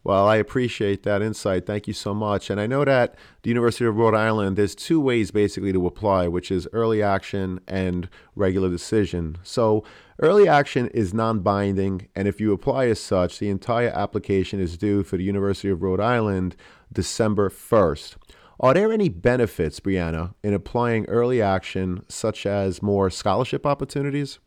Well, 0.03 0.25
I 0.27 0.38
appreciate 0.38 1.03
that 1.03 1.22
insight. 1.22 1.65
Thank 1.65 1.86
you 1.86 1.93
so 1.93 2.15
much. 2.15 2.50
And 2.50 2.60
I 2.60 2.65
know 2.65 2.84
that 2.84 3.15
the 3.43 3.50
University 3.50 3.86
of 3.86 3.98
Rhode 3.98 4.15
Island, 4.15 4.55
there's 4.55 4.74
two 4.74 5.00
ways 5.00 5.29
basically 5.29 5.74
to 5.74 5.86
apply, 5.86 6.27
which 6.27 6.50
is 6.51 6.67
early 6.74 7.03
action 7.03 7.60
and 7.67 8.10
regular 8.34 8.69
decision. 8.69 9.38
So, 9.43 9.84
early 10.19 10.47
action 10.47 10.88
is 10.89 11.13
non 11.13 11.39
binding, 11.39 12.07
and 12.15 12.27
if 12.27 12.39
you 12.39 12.53
apply 12.53 12.88
as 12.88 12.99
such, 12.99 13.39
the 13.39 13.49
entire 13.49 13.89
application 13.89 14.59
is 14.59 14.77
due 14.77 15.03
for 15.03 15.17
the 15.17 15.23
University 15.23 15.69
of 15.69 15.81
Rhode 15.81 15.99
Island 15.99 16.55
December 16.91 17.49
1st. 17.49 18.17
Are 18.59 18.73
there 18.73 18.91
any 18.91 19.07
benefits, 19.07 19.79
Brianna, 19.79 20.33
in 20.43 20.53
applying 20.53 21.05
early 21.05 21.41
action, 21.41 22.03
such 22.09 22.45
as 22.45 22.81
more 22.81 23.09
scholarship 23.09 23.65
opportunities? 23.65 24.39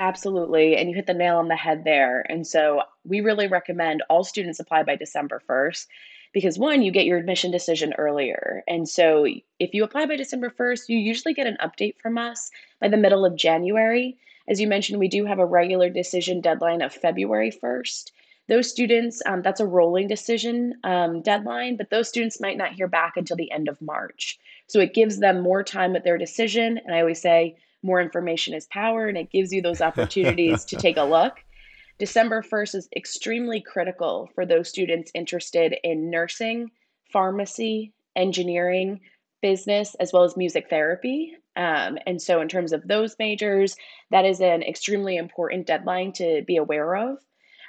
Absolutely. 0.00 0.76
And 0.76 0.88
you 0.88 0.96
hit 0.96 1.06
the 1.06 1.14
nail 1.14 1.36
on 1.36 1.48
the 1.48 1.56
head 1.56 1.84
there. 1.84 2.24
And 2.28 2.46
so 2.46 2.82
we 3.04 3.20
really 3.20 3.46
recommend 3.46 4.02
all 4.08 4.24
students 4.24 4.58
apply 4.58 4.82
by 4.82 4.96
December 4.96 5.40
1st 5.48 5.86
because 6.32 6.58
one, 6.58 6.82
you 6.82 6.90
get 6.90 7.04
your 7.04 7.18
admission 7.18 7.52
decision 7.52 7.92
earlier. 7.96 8.64
And 8.66 8.88
so 8.88 9.24
if 9.60 9.72
you 9.72 9.84
apply 9.84 10.06
by 10.06 10.16
December 10.16 10.50
1st, 10.50 10.88
you 10.88 10.98
usually 10.98 11.32
get 11.32 11.46
an 11.46 11.56
update 11.62 11.94
from 12.02 12.18
us 12.18 12.50
by 12.80 12.88
the 12.88 12.96
middle 12.96 13.24
of 13.24 13.36
January. 13.36 14.18
As 14.48 14.60
you 14.60 14.66
mentioned, 14.66 14.98
we 14.98 15.08
do 15.08 15.24
have 15.24 15.38
a 15.38 15.46
regular 15.46 15.88
decision 15.88 16.40
deadline 16.40 16.82
of 16.82 16.92
February 16.92 17.50
1st. 17.50 18.10
Those 18.46 18.70
students, 18.70 19.22
um, 19.24 19.40
that's 19.40 19.60
a 19.60 19.66
rolling 19.66 20.06
decision 20.06 20.74
um, 20.84 21.22
deadline, 21.22 21.76
but 21.76 21.88
those 21.88 22.08
students 22.08 22.40
might 22.40 22.58
not 22.58 22.74
hear 22.74 22.86
back 22.86 23.14
until 23.16 23.36
the 23.36 23.50
end 23.50 23.68
of 23.68 23.80
March. 23.80 24.38
So 24.66 24.80
it 24.80 24.92
gives 24.92 25.18
them 25.18 25.40
more 25.40 25.62
time 25.62 25.94
with 25.94 26.04
their 26.04 26.18
decision. 26.18 26.78
And 26.84 26.94
I 26.94 27.00
always 27.00 27.22
say, 27.22 27.56
more 27.82 28.00
information 28.00 28.54
is 28.54 28.66
power 28.66 29.06
and 29.06 29.16
it 29.16 29.30
gives 29.30 29.52
you 29.52 29.62
those 29.62 29.80
opportunities 29.82 30.64
to 30.66 30.76
take 30.76 30.98
a 30.98 31.04
look. 31.04 31.38
December 31.98 32.42
1st 32.42 32.74
is 32.74 32.88
extremely 32.96 33.60
critical 33.60 34.28
for 34.34 34.44
those 34.44 34.68
students 34.68 35.12
interested 35.14 35.76
in 35.84 36.10
nursing, 36.10 36.70
pharmacy, 37.12 37.92
engineering, 38.16 39.00
business, 39.44 39.94
as 39.96 40.10
well 40.10 40.24
as 40.24 40.38
music 40.38 40.70
therapy. 40.70 41.34
Um, 41.54 41.98
and 42.06 42.20
so, 42.20 42.40
in 42.40 42.48
terms 42.48 42.72
of 42.72 42.88
those 42.88 43.14
majors, 43.18 43.76
that 44.10 44.24
is 44.24 44.40
an 44.40 44.62
extremely 44.62 45.18
important 45.18 45.66
deadline 45.66 46.12
to 46.12 46.42
be 46.46 46.56
aware 46.56 46.96
of. 46.96 47.18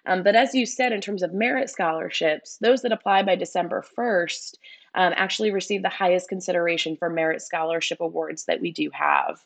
Um, 0.06 0.24
but 0.24 0.38
as 0.38 0.56
you 0.56 0.66
said, 0.66 0.94
in 0.94 1.02
terms 1.02 1.22
of 1.22 1.34
merit 1.34 1.70
scholarships, 1.70 2.58
those 2.62 2.82
that 2.84 2.94
apply 2.94 3.24
by 3.24 3.36
December 3.36 3.84
1st 3.98 4.54
um, 4.96 5.12
actually 5.18 5.52
receive 5.52 5.82
the 5.82 5.90
highest 5.90 6.30
consideration 6.30 6.96
for 6.96 7.10
merit 7.10 7.42
scholarship 7.42 8.00
awards 8.00 8.46
that 8.46 8.62
we 8.62 8.72
do 8.72 8.90
have 8.94 9.44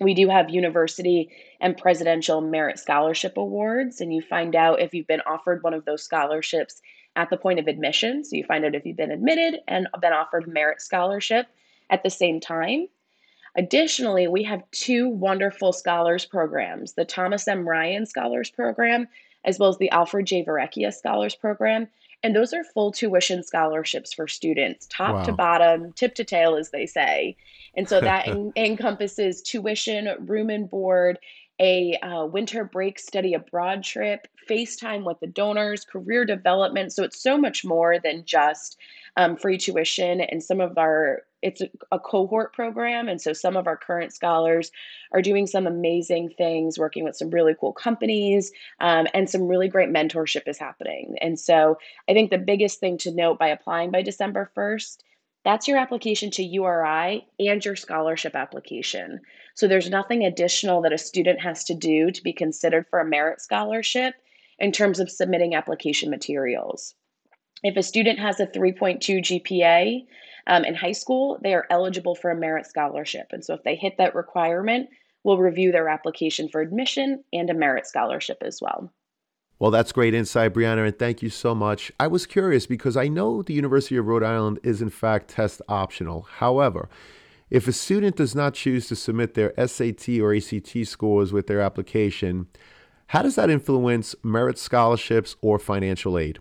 we 0.00 0.14
do 0.14 0.28
have 0.28 0.50
university 0.50 1.30
and 1.60 1.76
presidential 1.76 2.40
merit 2.40 2.78
scholarship 2.78 3.36
awards 3.36 4.00
and 4.00 4.12
you 4.12 4.22
find 4.22 4.56
out 4.56 4.80
if 4.80 4.94
you've 4.94 5.06
been 5.06 5.20
offered 5.26 5.62
one 5.62 5.74
of 5.74 5.84
those 5.84 6.02
scholarships 6.02 6.80
at 7.16 7.28
the 7.28 7.36
point 7.36 7.58
of 7.58 7.66
admission. 7.66 8.24
So 8.24 8.36
you 8.36 8.44
find 8.44 8.64
out 8.64 8.74
if 8.74 8.86
you've 8.86 8.96
been 8.96 9.10
admitted 9.10 9.60
and 9.68 9.86
been 10.00 10.12
offered 10.12 10.48
merit 10.48 10.80
scholarship 10.80 11.46
at 11.90 12.02
the 12.02 12.10
same 12.10 12.40
time. 12.40 12.88
Additionally 13.56 14.26
we 14.26 14.44
have 14.44 14.62
two 14.70 15.08
wonderful 15.08 15.72
scholars 15.72 16.24
programs 16.24 16.94
the 16.94 17.04
thomas 17.04 17.46
m. 17.46 17.68
Ryan 17.68 18.06
scholars 18.06 18.50
program 18.50 19.08
as 19.44 19.58
well 19.58 19.70
as 19.70 19.78
the 19.78 19.90
alfred 19.90 20.26
j. 20.26 20.44
Verrecchia 20.44 20.92
scholars 20.92 21.34
program 21.34 21.88
and 22.22 22.36
those 22.36 22.52
are 22.52 22.64
full 22.64 22.92
tuition 22.92 23.42
scholarships 23.42 24.12
for 24.12 24.28
students 24.28 24.86
top 24.90 25.14
wow. 25.14 25.22
to 25.22 25.32
bottom 25.32 25.92
tip 25.94 26.14
to 26.14 26.24
tail 26.24 26.56
as 26.56 26.70
they 26.70 26.86
say 26.86 27.36
and 27.76 27.88
so 27.88 28.00
that 28.00 28.28
en- 28.28 28.52
encompasses 28.56 29.42
tuition, 29.42 30.08
room 30.26 30.50
and 30.50 30.68
board, 30.68 31.18
a 31.60 31.96
uh, 31.96 32.24
winter 32.24 32.64
break 32.64 32.98
study 32.98 33.34
abroad 33.34 33.84
trip, 33.84 34.26
FaceTime 34.48 35.04
with 35.04 35.20
the 35.20 35.26
donors, 35.26 35.84
career 35.84 36.24
development. 36.24 36.92
So 36.92 37.04
it's 37.04 37.22
so 37.22 37.36
much 37.36 37.64
more 37.64 37.98
than 37.98 38.24
just 38.24 38.78
um, 39.16 39.36
free 39.36 39.58
tuition. 39.58 40.22
And 40.22 40.42
some 40.42 40.60
of 40.60 40.78
our, 40.78 41.22
it's 41.42 41.62
a, 41.90 41.98
cohort 41.98 42.52
program. 42.52 43.08
And 43.08 43.20
so 43.20 43.32
some 43.32 43.56
of 43.56 43.66
our 43.66 43.76
current 43.76 44.12
scholars 44.12 44.70
are 45.12 45.22
doing 45.22 45.46
some 45.46 45.66
amazing 45.66 46.30
things, 46.36 46.78
working 46.78 47.04
with 47.04 47.16
some 47.16 47.30
really 47.30 47.54
cool 47.58 47.72
companies, 47.72 48.52
um, 48.80 49.06
and 49.14 49.28
some 49.28 49.46
really 49.46 49.68
great 49.68 49.90
mentorship 49.90 50.46
is 50.46 50.58
happening. 50.58 51.16
And 51.20 51.38
so 51.38 51.78
I 52.08 52.12
think 52.12 52.30
the 52.30 52.38
biggest 52.38 52.80
thing 52.80 52.98
to 52.98 53.10
note 53.10 53.38
by 53.38 53.48
applying 53.48 53.90
by 53.90 54.02
December 54.02 54.50
1st 54.56 54.98
that's 55.44 55.66
your 55.66 55.78
application 55.78 56.30
to 56.32 56.44
URI 56.44 57.26
and 57.38 57.64
your 57.64 57.76
scholarship 57.76 58.34
application. 58.34 59.20
So 59.54 59.66
there's 59.66 59.88
nothing 59.88 60.24
additional 60.24 60.82
that 60.82 60.92
a 60.92 60.98
student 60.98 61.40
has 61.40 61.64
to 61.64 61.74
do 61.74 62.10
to 62.10 62.22
be 62.22 62.32
considered 62.32 62.86
for 62.90 63.00
a 63.00 63.06
merit 63.06 63.40
scholarship 63.40 64.14
in 64.58 64.70
terms 64.70 65.00
of 65.00 65.10
submitting 65.10 65.54
application 65.54 66.10
materials. 66.10 66.94
If 67.62 67.76
a 67.76 67.82
student 67.82 68.18
has 68.18 68.40
a 68.40 68.46
3.2 68.46 69.44
GPA 69.44 70.06
um, 70.46 70.64
in 70.64 70.74
high 70.74 70.92
school, 70.92 71.38
they 71.42 71.54
are 71.54 71.66
eligible 71.70 72.14
for 72.14 72.30
a 72.30 72.36
merit 72.36 72.66
scholarship. 72.66 73.28
And 73.30 73.44
so 73.44 73.54
if 73.54 73.62
they 73.62 73.76
hit 73.76 73.96
that 73.98 74.14
requirement, 74.14 74.88
we'll 75.24 75.38
review 75.38 75.72
their 75.72 75.88
application 75.88 76.48
for 76.48 76.60
admission 76.60 77.24
and 77.32 77.50
a 77.50 77.54
merit 77.54 77.86
scholarship 77.86 78.38
as 78.42 78.60
well. 78.60 78.92
Well, 79.58 79.70
that's 79.70 79.92
great 79.92 80.14
insight, 80.14 80.54
Brianna, 80.54 80.86
and 80.86 80.98
thank 80.98 81.20
you 81.20 81.28
so 81.28 81.54
much. 81.54 81.92
I 82.00 82.06
was 82.06 82.24
curious 82.24 82.66
because 82.66 82.96
I 82.96 83.08
know 83.08 83.42
the 83.42 83.52
University 83.52 83.96
of 83.96 84.06
Rhode 84.06 84.22
Island 84.22 84.58
is, 84.62 84.80
in 84.80 84.88
fact, 84.88 85.28
test 85.28 85.60
optional. 85.68 86.22
However, 86.22 86.88
if 87.50 87.68
a 87.68 87.72
student 87.72 88.16
does 88.16 88.34
not 88.34 88.54
choose 88.54 88.88
to 88.88 88.96
submit 88.96 89.34
their 89.34 89.52
SAT 89.66 90.08
or 90.20 90.34
ACT 90.34 90.86
scores 90.86 91.32
with 91.32 91.46
their 91.46 91.60
application, 91.60 92.46
how 93.08 93.20
does 93.20 93.34
that 93.34 93.50
influence 93.50 94.14
merit 94.22 94.56
scholarships 94.56 95.36
or 95.42 95.58
financial 95.58 96.16
aid? 96.16 96.38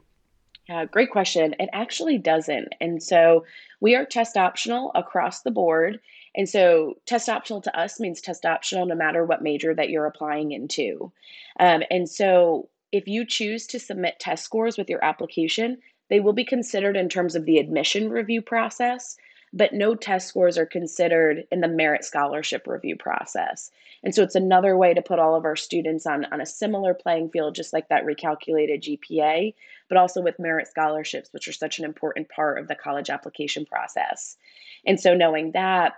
Yeah, 0.69 0.85
great 0.85 1.09
question. 1.09 1.55
It 1.59 1.69
actually 1.73 2.19
doesn't. 2.19 2.69
And 2.79 3.01
so 3.01 3.43
we 3.81 3.95
are 3.95 4.05
test 4.05 4.37
optional 4.37 4.91
across 4.95 5.41
the 5.41 5.51
board. 5.51 5.99
And 6.35 6.47
so 6.47 6.95
test 7.05 7.29
optional 7.29 7.61
to 7.61 7.79
us 7.79 7.99
means 7.99 8.21
test 8.21 8.45
optional 8.45 8.85
no 8.85 8.95
matter 8.95 9.25
what 9.25 9.41
major 9.41 9.73
that 9.73 9.89
you're 9.89 10.05
applying 10.05 10.51
into. 10.51 11.11
Um, 11.59 11.83
and 11.89 12.09
so 12.09 12.69
if 12.91 13.07
you 13.07 13.25
choose 13.25 13.67
to 13.67 13.79
submit 13.79 14.19
test 14.19 14.43
scores 14.43 14.77
with 14.77 14.89
your 14.89 15.03
application, 15.03 15.77
they 16.09 16.19
will 16.19 16.33
be 16.33 16.45
considered 16.45 16.97
in 16.97 17.09
terms 17.09 17.35
of 17.35 17.45
the 17.45 17.57
admission 17.57 18.09
review 18.09 18.41
process, 18.41 19.15
but 19.53 19.73
no 19.73 19.95
test 19.95 20.27
scores 20.27 20.57
are 20.57 20.65
considered 20.65 21.45
in 21.51 21.61
the 21.61 21.67
merit 21.67 22.03
scholarship 22.05 22.67
review 22.67 22.95
process. 22.95 23.71
And 24.03 24.13
so 24.13 24.23
it's 24.23 24.35
another 24.35 24.77
way 24.77 24.93
to 24.93 25.01
put 25.01 25.19
all 25.19 25.35
of 25.35 25.45
our 25.45 25.55
students 25.55 26.05
on, 26.05 26.25
on 26.31 26.39
a 26.39 26.45
similar 26.45 26.93
playing 26.93 27.29
field, 27.31 27.55
just 27.55 27.73
like 27.73 27.89
that 27.89 28.05
recalculated 28.05 28.81
GPA, 28.81 29.53
but 29.89 29.97
also 29.97 30.21
with 30.21 30.39
merit 30.39 30.67
scholarships, 30.67 31.29
which 31.33 31.47
are 31.47 31.53
such 31.53 31.79
an 31.79 31.85
important 31.85 32.29
part 32.29 32.59
of 32.59 32.67
the 32.67 32.75
college 32.75 33.09
application 33.09 33.65
process. 33.65 34.37
And 34.85 34.99
so 34.99 35.13
knowing 35.13 35.51
that, 35.51 35.93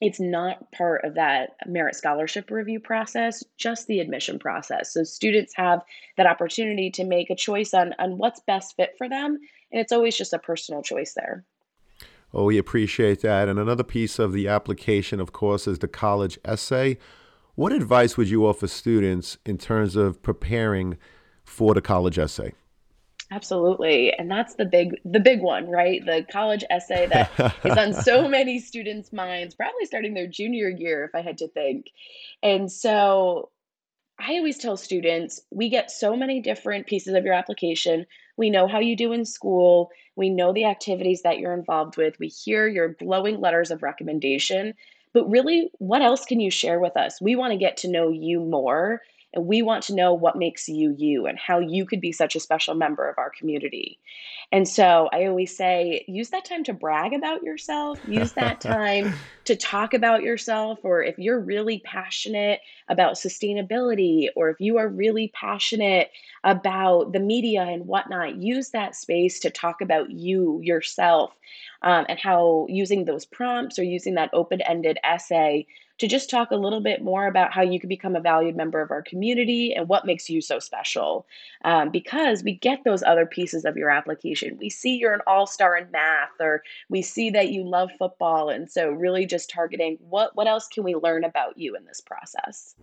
it's 0.00 0.18
not 0.18 0.72
part 0.72 1.04
of 1.04 1.14
that 1.14 1.50
merit 1.64 1.94
scholarship 1.94 2.50
review 2.50 2.80
process, 2.80 3.44
just 3.56 3.86
the 3.86 4.00
admission 4.00 4.36
process. 4.38 4.92
So 4.92 5.04
students 5.04 5.52
have 5.54 5.82
that 6.16 6.26
opportunity 6.26 6.90
to 6.90 7.04
make 7.04 7.30
a 7.30 7.36
choice 7.36 7.72
on, 7.72 7.94
on 8.00 8.18
what's 8.18 8.40
best 8.40 8.74
fit 8.74 8.94
for 8.98 9.08
them. 9.08 9.38
And 9.70 9.80
it's 9.80 9.92
always 9.92 10.16
just 10.16 10.32
a 10.32 10.40
personal 10.40 10.82
choice 10.82 11.14
there. 11.14 11.44
Oh, 12.34 12.44
we 12.44 12.58
appreciate 12.58 13.20
that. 13.20 13.48
And 13.48 13.58
another 13.58 13.84
piece 13.84 14.18
of 14.18 14.32
the 14.32 14.48
application, 14.48 15.20
of 15.20 15.32
course, 15.32 15.66
is 15.66 15.78
the 15.80 15.88
college 15.88 16.38
essay. 16.44 16.98
What 17.54 17.72
advice 17.72 18.16
would 18.16 18.30
you 18.30 18.46
offer 18.46 18.66
students 18.66 19.36
in 19.44 19.58
terms 19.58 19.96
of 19.96 20.22
preparing 20.22 20.96
for 21.44 21.74
the 21.74 21.82
college 21.82 22.18
essay? 22.18 22.54
Absolutely. 23.30 24.12
And 24.12 24.30
that's 24.30 24.56
the 24.56 24.66
big 24.66 25.00
the 25.06 25.20
big 25.20 25.40
one, 25.40 25.68
right? 25.70 26.04
The 26.04 26.26
college 26.30 26.64
essay 26.68 27.06
that 27.06 27.30
is 27.64 27.76
on 27.76 27.94
so 27.94 28.28
many 28.28 28.58
students' 28.58 29.12
minds, 29.12 29.54
probably 29.54 29.86
starting 29.86 30.12
their 30.12 30.26
junior 30.26 30.68
year 30.68 31.04
if 31.04 31.14
I 31.14 31.22
had 31.22 31.38
to 31.38 31.48
think. 31.48 31.86
And 32.42 32.70
so 32.70 33.48
I 34.18 34.34
always 34.34 34.58
tell 34.58 34.76
students, 34.76 35.40
we 35.50 35.68
get 35.68 35.90
so 35.90 36.16
many 36.16 36.40
different 36.40 36.86
pieces 36.86 37.14
of 37.14 37.24
your 37.24 37.34
application. 37.34 38.06
We 38.36 38.50
know 38.50 38.68
how 38.68 38.78
you 38.78 38.96
do 38.96 39.12
in 39.12 39.24
school. 39.24 39.90
We 40.16 40.30
know 40.30 40.52
the 40.52 40.64
activities 40.64 41.22
that 41.22 41.38
you're 41.38 41.54
involved 41.54 41.96
with. 41.96 42.18
We 42.18 42.28
hear 42.28 42.68
your 42.68 42.88
glowing 42.88 43.40
letters 43.40 43.70
of 43.70 43.82
recommendation. 43.82 44.74
But 45.12 45.28
really, 45.28 45.70
what 45.78 46.02
else 46.02 46.24
can 46.24 46.40
you 46.40 46.50
share 46.50 46.78
with 46.78 46.96
us? 46.96 47.20
We 47.20 47.36
want 47.36 47.52
to 47.52 47.58
get 47.58 47.76
to 47.78 47.90
know 47.90 48.10
you 48.10 48.40
more, 48.40 49.02
and 49.34 49.46
we 49.46 49.62
want 49.62 49.84
to 49.84 49.94
know 49.94 50.12
what 50.12 50.36
makes 50.36 50.68
you 50.68 50.94
you 50.96 51.26
and 51.26 51.38
how 51.38 51.58
you 51.58 51.86
could 51.86 52.00
be 52.00 52.12
such 52.12 52.36
a 52.36 52.40
special 52.40 52.74
member 52.74 53.08
of 53.08 53.18
our 53.18 53.30
community. 53.30 53.98
And 54.50 54.68
so 54.68 55.08
I 55.12 55.26
always 55.26 55.56
say, 55.56 56.04
use 56.06 56.30
that 56.30 56.44
time 56.44 56.64
to 56.64 56.74
brag 56.74 57.14
about 57.14 57.42
yourself, 57.42 57.98
use 58.06 58.32
that 58.32 58.60
time 58.60 59.14
to 59.44 59.56
talk 59.56 59.94
about 59.94 60.22
yourself, 60.22 60.80
or 60.82 61.02
if 61.02 61.18
you're 61.18 61.40
really 61.40 61.80
passionate 61.84 62.60
about 62.88 63.14
sustainability, 63.14 64.28
or 64.36 64.50
if 64.50 64.60
you 64.60 64.76
are 64.76 64.88
really 64.88 65.32
passionate 65.34 66.10
about 66.44 67.12
the 67.12 67.20
media 67.20 67.62
and 67.62 67.86
whatnot, 67.86 68.36
use 68.36 68.70
that 68.70 68.94
space 68.94 69.40
to 69.40 69.50
talk 69.50 69.80
about 69.80 70.10
you 70.10 70.60
yourself 70.62 71.32
um, 71.82 72.06
and 72.08 72.18
how 72.18 72.66
using 72.68 73.04
those 73.04 73.24
prompts 73.24 73.78
or 73.78 73.82
using 73.82 74.14
that 74.14 74.30
open 74.32 74.60
ended 74.62 74.98
essay 75.04 75.66
to 75.98 76.08
just 76.08 76.30
talk 76.30 76.50
a 76.50 76.56
little 76.56 76.80
bit 76.80 77.00
more 77.00 77.28
about 77.28 77.52
how 77.52 77.62
you 77.62 77.78
can 77.78 77.88
become 77.88 78.16
a 78.16 78.20
valued 78.20 78.56
member 78.56 78.80
of 78.80 78.90
our 78.90 79.02
community 79.02 79.72
and 79.72 79.88
what 79.88 80.04
makes 80.04 80.28
you 80.28 80.40
so 80.40 80.58
special. 80.58 81.26
Um, 81.64 81.90
because 81.90 82.42
we 82.42 82.56
get 82.56 82.82
those 82.84 83.04
other 83.04 83.24
pieces 83.24 83.64
of 83.64 83.76
your 83.76 83.88
application. 83.88 84.56
We 84.58 84.68
see 84.68 84.96
you're 84.96 85.14
an 85.14 85.20
all 85.28 85.46
star 85.46 85.76
in 85.76 85.90
math, 85.92 86.30
or 86.40 86.64
we 86.88 87.02
see 87.02 87.30
that 87.30 87.50
you 87.50 87.62
love 87.62 87.90
football. 87.98 88.48
And 88.48 88.68
so, 88.68 88.90
really 88.90 89.26
just 89.26 89.48
targeting 89.48 89.98
what, 90.00 90.34
what 90.34 90.48
else 90.48 90.66
can 90.66 90.82
we 90.82 90.96
learn 90.96 91.22
about 91.22 91.56
you 91.56 91.76
in 91.76 91.84
this 91.84 92.00
process? 92.00 92.74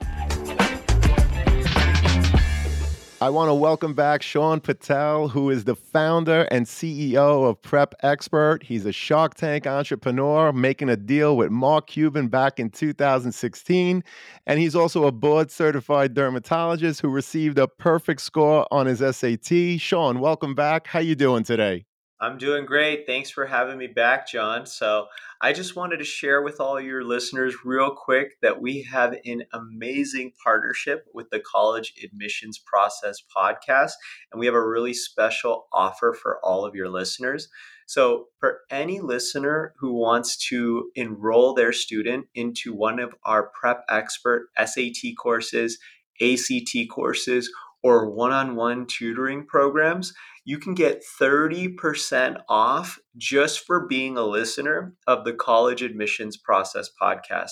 I 3.22 3.30
want 3.30 3.50
to 3.50 3.54
welcome 3.54 3.94
back 3.94 4.22
Sean 4.22 4.62
Patel, 4.62 5.28
who 5.28 5.50
is 5.50 5.66
the 5.66 5.76
founder 5.76 6.44
and 6.52 6.66
CEO 6.66 7.50
of 7.50 7.62
Prep 7.62 7.94
Expert. 8.02 8.64
He's 8.64 8.86
a 8.86 8.94
Shark 8.94 9.36
Tank 9.36 9.68
entrepreneur 9.68 10.54
making 10.54 10.88
a 10.88 10.96
deal 10.96 11.36
with 11.36 11.52
Mark 11.52 11.88
Cuban 11.88 12.30
back 12.30 12.62
in 12.62 12.70
2016. 12.70 14.06
And 14.48 14.60
he's 14.60 14.74
also 14.74 15.04
a 15.04 15.12
board 15.12 15.52
certified 15.52 16.14
dermatologist 16.14 17.02
who 17.02 17.10
received 17.10 17.60
a 17.60 17.68
perfect 17.68 18.22
score 18.22 18.66
on 18.72 18.86
his 18.86 19.00
SAT. 19.00 19.82
Sean, 19.82 20.22
welcome 20.22 20.56
back. 20.56 20.88
How 20.88 21.00
you 21.00 21.16
doing 21.16 21.44
today? 21.44 21.89
I'm 22.22 22.38
doing 22.38 22.66
great. 22.66 23.06
Thanks 23.08 23.30
for 23.30 23.46
having 23.46 23.78
me 23.78 23.88
back, 23.88 24.28
John. 24.28 24.66
So, 24.66 25.08
I 25.42 25.54
just 25.54 25.78
wanted 25.78 25.98
to 25.98 26.04
share 26.04 26.42
with 26.42 26.60
all 26.60 26.82
your 26.82 27.02
listeners, 27.02 27.56
real 27.64 27.92
quick, 27.92 28.34
that 28.42 28.62
we 28.62 28.82
have 28.84 29.16
an 29.24 29.44
amazing 29.54 30.34
partnership 30.44 31.06
with 31.14 31.30
the 31.30 31.40
College 31.40 31.94
Admissions 32.04 32.60
Process 32.60 33.24
podcast, 33.34 33.94
and 34.32 34.40
we 34.40 34.46
have 34.48 34.56
a 34.56 34.68
really 34.68 34.94
special 34.94 35.68
offer 35.72 36.14
for 36.14 36.44
all 36.44 36.66
of 36.66 36.76
your 36.76 36.90
listeners. 36.90 37.48
So, 37.88 38.26
for 38.42 38.60
any 38.70 39.00
listener 39.00 39.74
who 39.80 39.94
wants 39.94 40.36
to 40.50 40.92
enroll 40.96 41.54
their 41.54 41.72
student 41.72 42.28
into 42.36 42.74
one 42.74 43.00
of 43.00 43.16
our 43.24 43.50
Prep 43.58 43.86
Expert 43.90 44.50
SAT 44.58 45.16
courses, 45.18 45.80
ACT 46.22 46.90
courses, 46.92 47.50
or 47.82 48.10
one 48.10 48.34
on 48.34 48.56
one 48.58 48.86
tutoring 48.86 49.46
programs, 49.46 50.14
you 50.50 50.58
can 50.58 50.74
get 50.74 51.04
30% 51.22 52.38
off 52.50 52.98
just 53.16 53.60
for 53.68 53.86
being 53.86 54.18
a 54.18 54.24
listener 54.24 54.96
of 55.06 55.24
the 55.24 55.32
College 55.32 55.84
Admissions 55.84 56.38
Process 56.38 56.90
podcast. 57.00 57.52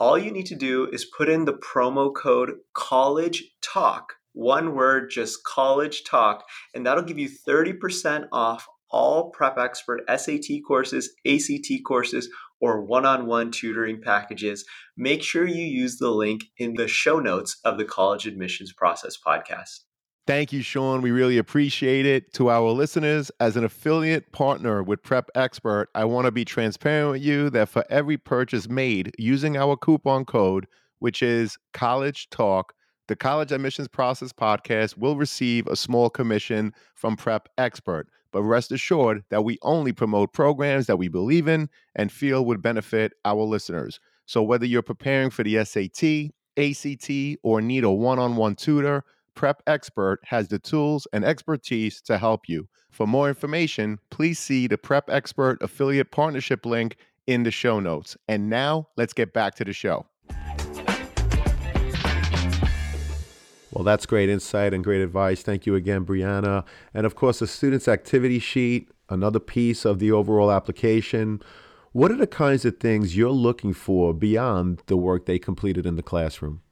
All 0.00 0.18
you 0.18 0.32
need 0.32 0.46
to 0.46 0.56
do 0.56 0.88
is 0.90 1.04
put 1.04 1.28
in 1.28 1.44
the 1.44 1.54
promo 1.54 2.12
code 2.12 2.54
College 2.74 3.44
Talk, 3.62 4.14
one 4.32 4.74
word, 4.74 5.08
just 5.08 5.44
College 5.44 6.02
Talk, 6.02 6.42
and 6.74 6.84
that'll 6.84 7.04
give 7.04 7.16
you 7.16 7.28
30% 7.28 8.26
off 8.32 8.66
all 8.90 9.30
Prep 9.30 9.56
Expert 9.56 10.02
SAT 10.08 10.64
courses, 10.66 11.14
ACT 11.24 11.84
courses, 11.86 12.28
or 12.60 12.82
one 12.82 13.06
on 13.06 13.26
one 13.26 13.52
tutoring 13.52 14.02
packages. 14.02 14.64
Make 14.96 15.22
sure 15.22 15.46
you 15.46 15.64
use 15.64 15.98
the 15.98 16.10
link 16.10 16.46
in 16.58 16.74
the 16.74 16.88
show 16.88 17.20
notes 17.20 17.60
of 17.64 17.78
the 17.78 17.84
College 17.84 18.26
Admissions 18.26 18.72
Process 18.72 19.16
podcast. 19.16 19.85
Thank 20.26 20.52
you, 20.52 20.60
Sean. 20.60 21.02
We 21.02 21.12
really 21.12 21.38
appreciate 21.38 22.04
it. 22.04 22.32
To 22.34 22.50
our 22.50 22.70
listeners, 22.72 23.30
as 23.38 23.56
an 23.56 23.62
affiliate 23.62 24.32
partner 24.32 24.82
with 24.82 25.04
Prep 25.04 25.30
Expert, 25.36 25.88
I 25.94 26.04
want 26.04 26.24
to 26.24 26.32
be 26.32 26.44
transparent 26.44 27.12
with 27.12 27.22
you 27.22 27.48
that 27.50 27.68
for 27.68 27.84
every 27.88 28.16
purchase 28.16 28.68
made 28.68 29.14
using 29.18 29.56
our 29.56 29.76
coupon 29.76 30.24
code, 30.24 30.66
which 30.98 31.22
is 31.22 31.56
College 31.72 32.28
Talk, 32.30 32.74
the 33.06 33.14
College 33.14 33.52
Admissions 33.52 33.86
Process 33.86 34.32
Podcast 34.32 34.98
will 34.98 35.14
receive 35.14 35.68
a 35.68 35.76
small 35.76 36.10
commission 36.10 36.72
from 36.96 37.16
Prep 37.16 37.48
Expert. 37.56 38.08
But 38.32 38.42
rest 38.42 38.72
assured 38.72 39.22
that 39.30 39.44
we 39.44 39.58
only 39.62 39.92
promote 39.92 40.32
programs 40.32 40.88
that 40.88 40.98
we 40.98 41.06
believe 41.06 41.46
in 41.46 41.68
and 41.94 42.10
feel 42.10 42.44
would 42.46 42.60
benefit 42.60 43.12
our 43.24 43.42
listeners. 43.42 44.00
So 44.26 44.42
whether 44.42 44.66
you're 44.66 44.82
preparing 44.82 45.30
for 45.30 45.44
the 45.44 45.64
SAT, 45.64 46.32
ACT, 46.56 47.38
or 47.44 47.60
need 47.60 47.84
a 47.84 47.90
one 47.90 48.18
on 48.18 48.34
one 48.34 48.56
tutor, 48.56 49.04
Prep 49.36 49.62
Expert 49.66 50.18
has 50.24 50.48
the 50.48 50.58
tools 50.58 51.06
and 51.12 51.22
expertise 51.22 52.00
to 52.00 52.16
help 52.16 52.48
you. 52.48 52.66
For 52.90 53.06
more 53.06 53.28
information, 53.28 54.00
please 54.08 54.38
see 54.38 54.66
the 54.66 54.78
Prep 54.78 55.10
Expert 55.10 55.58
affiliate 55.60 56.10
partnership 56.10 56.64
link 56.64 56.96
in 57.26 57.42
the 57.42 57.50
show 57.50 57.78
notes. 57.78 58.16
And 58.28 58.48
now 58.48 58.88
let's 58.96 59.12
get 59.12 59.34
back 59.34 59.54
to 59.56 59.64
the 59.64 59.74
show. 59.74 60.06
Well, 63.70 63.84
that's 63.84 64.06
great 64.06 64.30
insight 64.30 64.72
and 64.72 64.82
great 64.82 65.02
advice. 65.02 65.42
Thank 65.42 65.66
you 65.66 65.74
again, 65.74 66.06
Brianna. 66.06 66.64
And 66.94 67.04
of 67.04 67.14
course, 67.14 67.40
the 67.40 67.46
student's 67.46 67.88
activity 67.88 68.38
sheet, 68.38 68.90
another 69.10 69.38
piece 69.38 69.84
of 69.84 69.98
the 69.98 70.12
overall 70.12 70.50
application. 70.50 71.42
What 71.92 72.10
are 72.10 72.16
the 72.16 72.26
kinds 72.26 72.64
of 72.64 72.78
things 72.78 73.18
you're 73.18 73.30
looking 73.30 73.74
for 73.74 74.14
beyond 74.14 74.82
the 74.86 74.96
work 74.96 75.26
they 75.26 75.38
completed 75.38 75.84
in 75.84 75.96
the 75.96 76.02
classroom? 76.02 76.62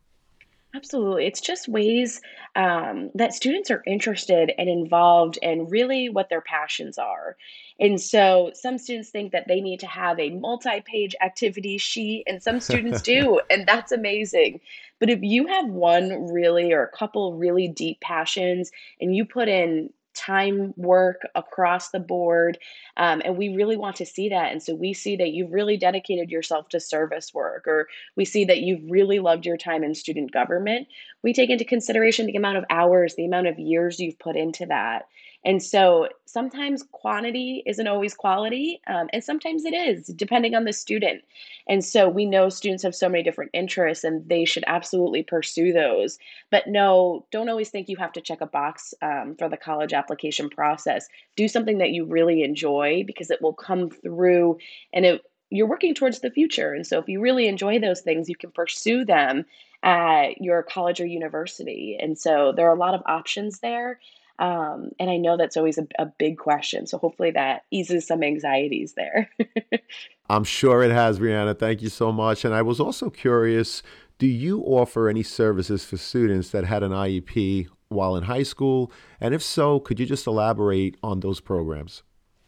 Absolutely. 0.74 1.26
It's 1.26 1.40
just 1.40 1.68
ways 1.68 2.20
um, 2.56 3.10
that 3.14 3.32
students 3.32 3.70
are 3.70 3.82
interested 3.86 4.52
and 4.58 4.68
involved 4.68 5.38
in 5.40 5.68
really 5.68 6.08
what 6.08 6.28
their 6.28 6.40
passions 6.40 6.98
are. 6.98 7.36
And 7.78 8.00
so 8.00 8.50
some 8.54 8.78
students 8.78 9.10
think 9.10 9.30
that 9.32 9.46
they 9.46 9.60
need 9.60 9.78
to 9.80 9.86
have 9.86 10.18
a 10.18 10.30
multi 10.30 10.80
page 10.80 11.14
activity 11.22 11.78
sheet, 11.78 12.24
and 12.26 12.42
some 12.42 12.58
students 12.58 13.02
do, 13.14 13.40
and 13.50 13.68
that's 13.68 13.92
amazing. 13.92 14.60
But 14.98 15.10
if 15.10 15.20
you 15.22 15.46
have 15.46 15.68
one 15.68 16.32
really 16.32 16.72
or 16.72 16.82
a 16.82 16.96
couple 16.96 17.34
really 17.34 17.68
deep 17.68 18.00
passions 18.00 18.72
and 19.00 19.14
you 19.14 19.24
put 19.24 19.48
in 19.48 19.90
time 20.14 20.72
work 20.76 21.22
across 21.34 21.90
the 21.90 22.00
board. 22.00 22.58
Um, 22.96 23.20
and 23.24 23.36
we 23.36 23.50
really 23.50 23.76
want 23.76 23.96
to 23.96 24.06
see 24.06 24.28
that. 24.28 24.52
And 24.52 24.62
so 24.62 24.74
we 24.74 24.92
see 24.92 25.16
that 25.16 25.32
you've 25.32 25.52
really 25.52 25.76
dedicated 25.76 26.30
yourself 26.30 26.68
to 26.70 26.80
service 26.80 27.34
work, 27.34 27.66
or 27.66 27.88
we 28.16 28.24
see 28.24 28.44
that 28.46 28.60
you've 28.60 28.90
really 28.90 29.18
loved 29.18 29.46
your 29.46 29.56
time 29.56 29.84
in 29.84 29.94
student 29.94 30.32
government. 30.32 30.88
We 31.22 31.32
take 31.32 31.50
into 31.50 31.64
consideration 31.64 32.26
the 32.26 32.36
amount 32.36 32.58
of 32.58 32.64
hours, 32.70 33.14
the 33.14 33.24
amount 33.24 33.48
of 33.48 33.58
years 33.58 34.00
you've 34.00 34.18
put 34.18 34.36
into 34.36 34.66
that. 34.66 35.08
And 35.44 35.62
so 35.62 36.08
sometimes 36.24 36.84
quantity 36.92 37.62
isn't 37.66 37.86
always 37.86 38.14
quality, 38.14 38.80
um, 38.86 39.08
and 39.12 39.22
sometimes 39.22 39.64
it 39.64 39.74
is, 39.74 40.06
depending 40.06 40.54
on 40.54 40.64
the 40.64 40.72
student. 40.72 41.22
And 41.68 41.84
so 41.84 42.08
we 42.08 42.24
know 42.24 42.48
students 42.48 42.82
have 42.82 42.94
so 42.94 43.08
many 43.08 43.22
different 43.22 43.50
interests, 43.52 44.04
and 44.04 44.26
they 44.28 44.44
should 44.44 44.64
absolutely 44.66 45.22
pursue 45.22 45.72
those. 45.72 46.18
But 46.50 46.66
no, 46.66 47.26
don't 47.30 47.48
always 47.48 47.68
think 47.68 47.88
you 47.88 47.96
have 47.98 48.12
to 48.12 48.20
check 48.20 48.40
a 48.40 48.46
box 48.46 48.94
um, 49.02 49.36
for 49.38 49.48
the 49.48 49.56
college 49.56 49.92
application 49.92 50.48
process. 50.48 51.08
Do 51.36 51.46
something 51.46 51.78
that 51.78 51.90
you 51.90 52.04
really 52.04 52.42
enjoy 52.42 53.04
because 53.06 53.30
it 53.30 53.42
will 53.42 53.54
come 53.54 53.90
through 53.90 54.58
and 54.92 55.04
it 55.04 55.22
you're 55.50 55.68
working 55.68 55.94
towards 55.94 56.18
the 56.20 56.30
future. 56.30 56.72
And 56.72 56.84
so 56.84 56.98
if 56.98 57.08
you 57.08 57.20
really 57.20 57.46
enjoy 57.46 57.78
those 57.78 58.00
things, 58.00 58.28
you 58.28 58.34
can 58.34 58.50
pursue 58.50 59.04
them 59.04 59.44
at 59.84 60.40
your 60.40 60.64
college 60.64 61.00
or 61.00 61.06
university. 61.06 61.96
And 62.00 62.18
so 62.18 62.52
there 62.56 62.66
are 62.68 62.74
a 62.74 62.78
lot 62.78 62.94
of 62.94 63.02
options 63.06 63.60
there. 63.60 64.00
Um, 64.38 64.90
and 64.98 65.10
I 65.10 65.16
know 65.16 65.36
that's 65.36 65.56
always 65.56 65.78
a, 65.78 65.86
a 65.98 66.06
big 66.06 66.38
question. 66.38 66.86
So 66.86 66.98
hopefully 66.98 67.30
that 67.32 67.64
eases 67.70 68.06
some 68.06 68.22
anxieties 68.22 68.94
there. 68.94 69.30
I'm 70.28 70.44
sure 70.44 70.82
it 70.82 70.90
has, 70.90 71.18
Brianna. 71.18 71.58
Thank 71.58 71.82
you 71.82 71.88
so 71.88 72.10
much. 72.10 72.44
And 72.44 72.54
I 72.54 72.62
was 72.62 72.80
also 72.80 73.10
curious 73.10 73.82
do 74.18 74.26
you 74.28 74.60
offer 74.60 75.08
any 75.08 75.24
services 75.24 75.84
for 75.84 75.96
students 75.96 76.50
that 76.50 76.64
had 76.64 76.84
an 76.84 76.92
IEP 76.92 77.66
while 77.88 78.16
in 78.16 78.24
high 78.24 78.44
school? 78.44 78.92
And 79.20 79.34
if 79.34 79.42
so, 79.42 79.80
could 79.80 79.98
you 79.98 80.06
just 80.06 80.26
elaborate 80.26 80.96
on 81.02 81.20
those 81.20 81.40
programs? 81.40 82.04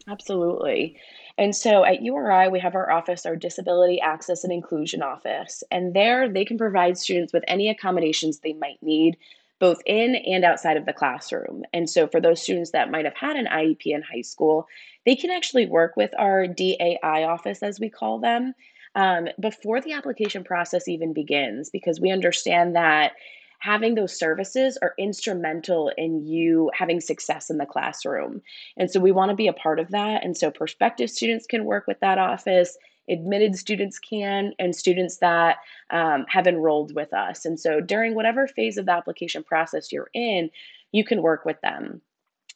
Absolutely. 0.07 0.97
And 1.37 1.55
so 1.55 1.83
at 1.83 2.01
URI, 2.01 2.47
we 2.49 2.59
have 2.59 2.73
our 2.73 2.89
office, 2.89 3.25
our 3.25 3.35
Disability 3.35 3.99
Access 3.99 4.43
and 4.43 4.53
Inclusion 4.53 5.01
Office. 5.01 5.63
And 5.69 5.93
there 5.93 6.31
they 6.31 6.45
can 6.45 6.57
provide 6.57 6.97
students 6.97 7.33
with 7.33 7.43
any 7.47 7.69
accommodations 7.69 8.39
they 8.39 8.53
might 8.53 8.81
need 8.81 9.17
both 9.59 9.81
in 9.85 10.15
and 10.15 10.43
outside 10.43 10.77
of 10.77 10.85
the 10.85 10.93
classroom. 10.93 11.63
And 11.73 11.89
so, 11.89 12.07
for 12.07 12.21
those 12.21 12.41
students 12.41 12.71
that 12.71 12.91
might 12.91 13.05
have 13.05 13.15
had 13.15 13.35
an 13.35 13.47
IEP 13.47 13.87
in 13.87 14.01
high 14.01 14.21
school, 14.21 14.67
they 15.05 15.15
can 15.15 15.31
actually 15.31 15.65
work 15.65 15.95
with 15.95 16.11
our 16.17 16.47
DAI 16.47 17.23
office, 17.23 17.63
as 17.63 17.79
we 17.79 17.89
call 17.89 18.19
them, 18.19 18.53
um, 18.95 19.27
before 19.39 19.81
the 19.81 19.93
application 19.93 20.43
process 20.43 20.87
even 20.87 21.13
begins, 21.13 21.69
because 21.69 21.99
we 21.99 22.11
understand 22.11 22.75
that 22.75 23.13
having 23.59 23.95
those 23.95 24.17
services 24.17 24.77
are 24.81 24.93
instrumental 24.99 25.91
in 25.97 26.25
you 26.25 26.69
having 26.73 27.01
success 27.01 27.49
in 27.49 27.57
the 27.57 27.65
classroom. 27.65 28.41
And 28.77 28.89
so 28.89 28.99
we 28.99 29.11
want 29.11 29.29
to 29.29 29.35
be 29.35 29.47
a 29.47 29.53
part 29.53 29.79
of 29.79 29.89
that. 29.89 30.23
And 30.23 30.37
so 30.37 30.51
prospective 30.51 31.09
students 31.09 31.47
can 31.47 31.65
work 31.65 31.87
with 31.87 31.99
that 32.01 32.17
office, 32.17 32.77
admitted 33.09 33.55
students 33.55 33.99
can, 33.99 34.53
and 34.59 34.75
students 34.75 35.17
that 35.17 35.57
um, 35.89 36.25
have 36.29 36.47
enrolled 36.47 36.93
with 36.95 37.13
us. 37.13 37.45
And 37.45 37.59
so 37.59 37.79
during 37.79 38.15
whatever 38.15 38.47
phase 38.47 38.77
of 38.77 38.85
the 38.85 38.91
application 38.91 39.43
process 39.43 39.91
you're 39.91 40.09
in, 40.13 40.49
you 40.91 41.03
can 41.03 41.21
work 41.21 41.45
with 41.45 41.59
them. 41.61 42.01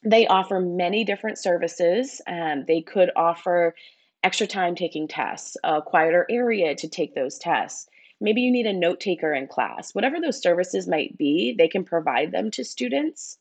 They 0.04 0.26
offer 0.26 0.60
many 0.60 1.04
different 1.04 1.38
services. 1.38 2.20
Um, 2.26 2.64
they 2.66 2.82
could 2.82 3.10
offer 3.16 3.74
extra 4.24 4.46
time 4.46 4.74
taking 4.74 5.08
tests, 5.08 5.56
a 5.64 5.82
quieter 5.82 6.26
area 6.30 6.74
to 6.74 6.88
take 6.88 7.14
those 7.14 7.38
tests. 7.38 7.88
Maybe 8.20 8.40
you 8.40 8.52
need 8.52 8.66
a 8.66 8.72
note 8.72 9.00
taker 9.00 9.34
in 9.34 9.48
class. 9.48 9.94
Whatever 9.94 10.20
those 10.20 10.40
services 10.40 10.86
might 10.86 11.18
be, 11.18 11.54
they 11.56 11.68
can 11.68 11.84
provide 11.84 12.30
them 12.30 12.50
to 12.52 12.64
students. 12.64 13.38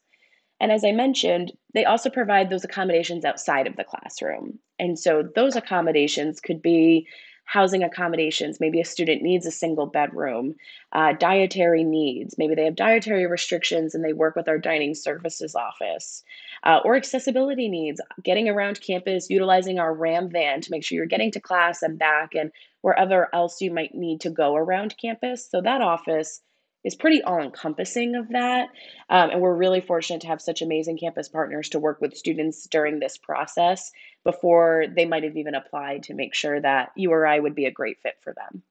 And 0.60 0.72
as 0.72 0.84
I 0.84 0.92
mentioned, 0.92 1.52
they 1.74 1.86
also 1.86 2.10
provide 2.10 2.50
those 2.50 2.64
accommodations 2.64 3.26
outside 3.26 3.68
of 3.68 3.76
the 3.76 3.84
classroom. 3.84 4.60
And 4.82 4.98
so 4.98 5.24
those 5.36 5.56
accommodations 5.56 6.42
could 6.42 6.62
be 6.62 7.08
housing 7.46 7.84
accommodations. 7.84 8.60
Maybe 8.60 8.82
a 8.82 8.86
student 8.86 9.22
needs 9.22 9.46
a 9.46 9.52
single 9.52 9.86
bedroom, 9.86 10.56
uh, 10.92 11.14
dietary 11.14 11.84
needs. 11.84 12.36
Maybe 12.38 12.56
they 12.56 12.66
have 12.66 12.76
dietary 12.76 13.28
restrictions 13.28 13.94
and 13.94 14.04
they 14.04 14.14
work 14.14 14.36
with 14.36 14.48
our 14.48 14.58
dining 14.58 14.96
services 14.96 15.54
office, 15.54 16.24
uh, 16.64 16.80
or 16.84 16.96
accessibility 16.96 17.70
needs, 17.70 18.02
getting 18.24 18.50
around 18.50 18.82
campus, 18.82 19.30
utilizing 19.30 19.80
our 19.80 19.94
RAM 19.94 20.30
van 20.32 20.62
to 20.62 20.72
make 20.72 20.84
sure 20.84 20.96
you're 20.96 21.06
getting 21.06 21.32
to 21.32 21.40
class 21.40 21.84
and 21.84 22.00
back 22.00 22.34
and 22.34 22.52
wherever 22.82 23.30
else 23.36 23.62
you 23.62 23.72
might 23.72 23.94
need 23.94 24.22
to 24.22 24.32
go 24.32 24.56
around 24.56 24.96
campus. 25.00 25.48
So 25.48 25.62
that 25.62 25.82
office 25.82 26.42
is 26.84 26.96
pretty 26.96 27.22
all 27.22 27.40
encompassing 27.40 28.16
of 28.16 28.30
that. 28.30 28.70
Um, 29.10 29.30
and 29.32 29.42
we're 29.42 29.56
really 29.56 29.82
fortunate 29.82 30.22
to 30.22 30.28
have 30.28 30.42
such 30.42 30.62
amazing 30.62 30.98
campus 30.98 31.30
partners 31.30 31.70
to 31.70 31.80
work 31.80 32.02
with 32.02 32.18
students 32.18 32.68
during 32.68 33.00
this 33.00 33.18
process 33.18 33.92
before 34.24 34.86
they 34.96 35.06
might 35.06 35.24
have 35.24 35.38
even 35.38 35.56
applied 35.56 36.04
to 36.04 36.14
make 36.14 36.34
sure 36.34 36.60
that 36.62 36.92
URI 36.96 37.40
would 37.40 37.56
be 37.56 37.66
a 37.66 37.72
great 37.72 38.00
fit 38.02 38.16
for 38.22 38.34
them. 38.34 38.64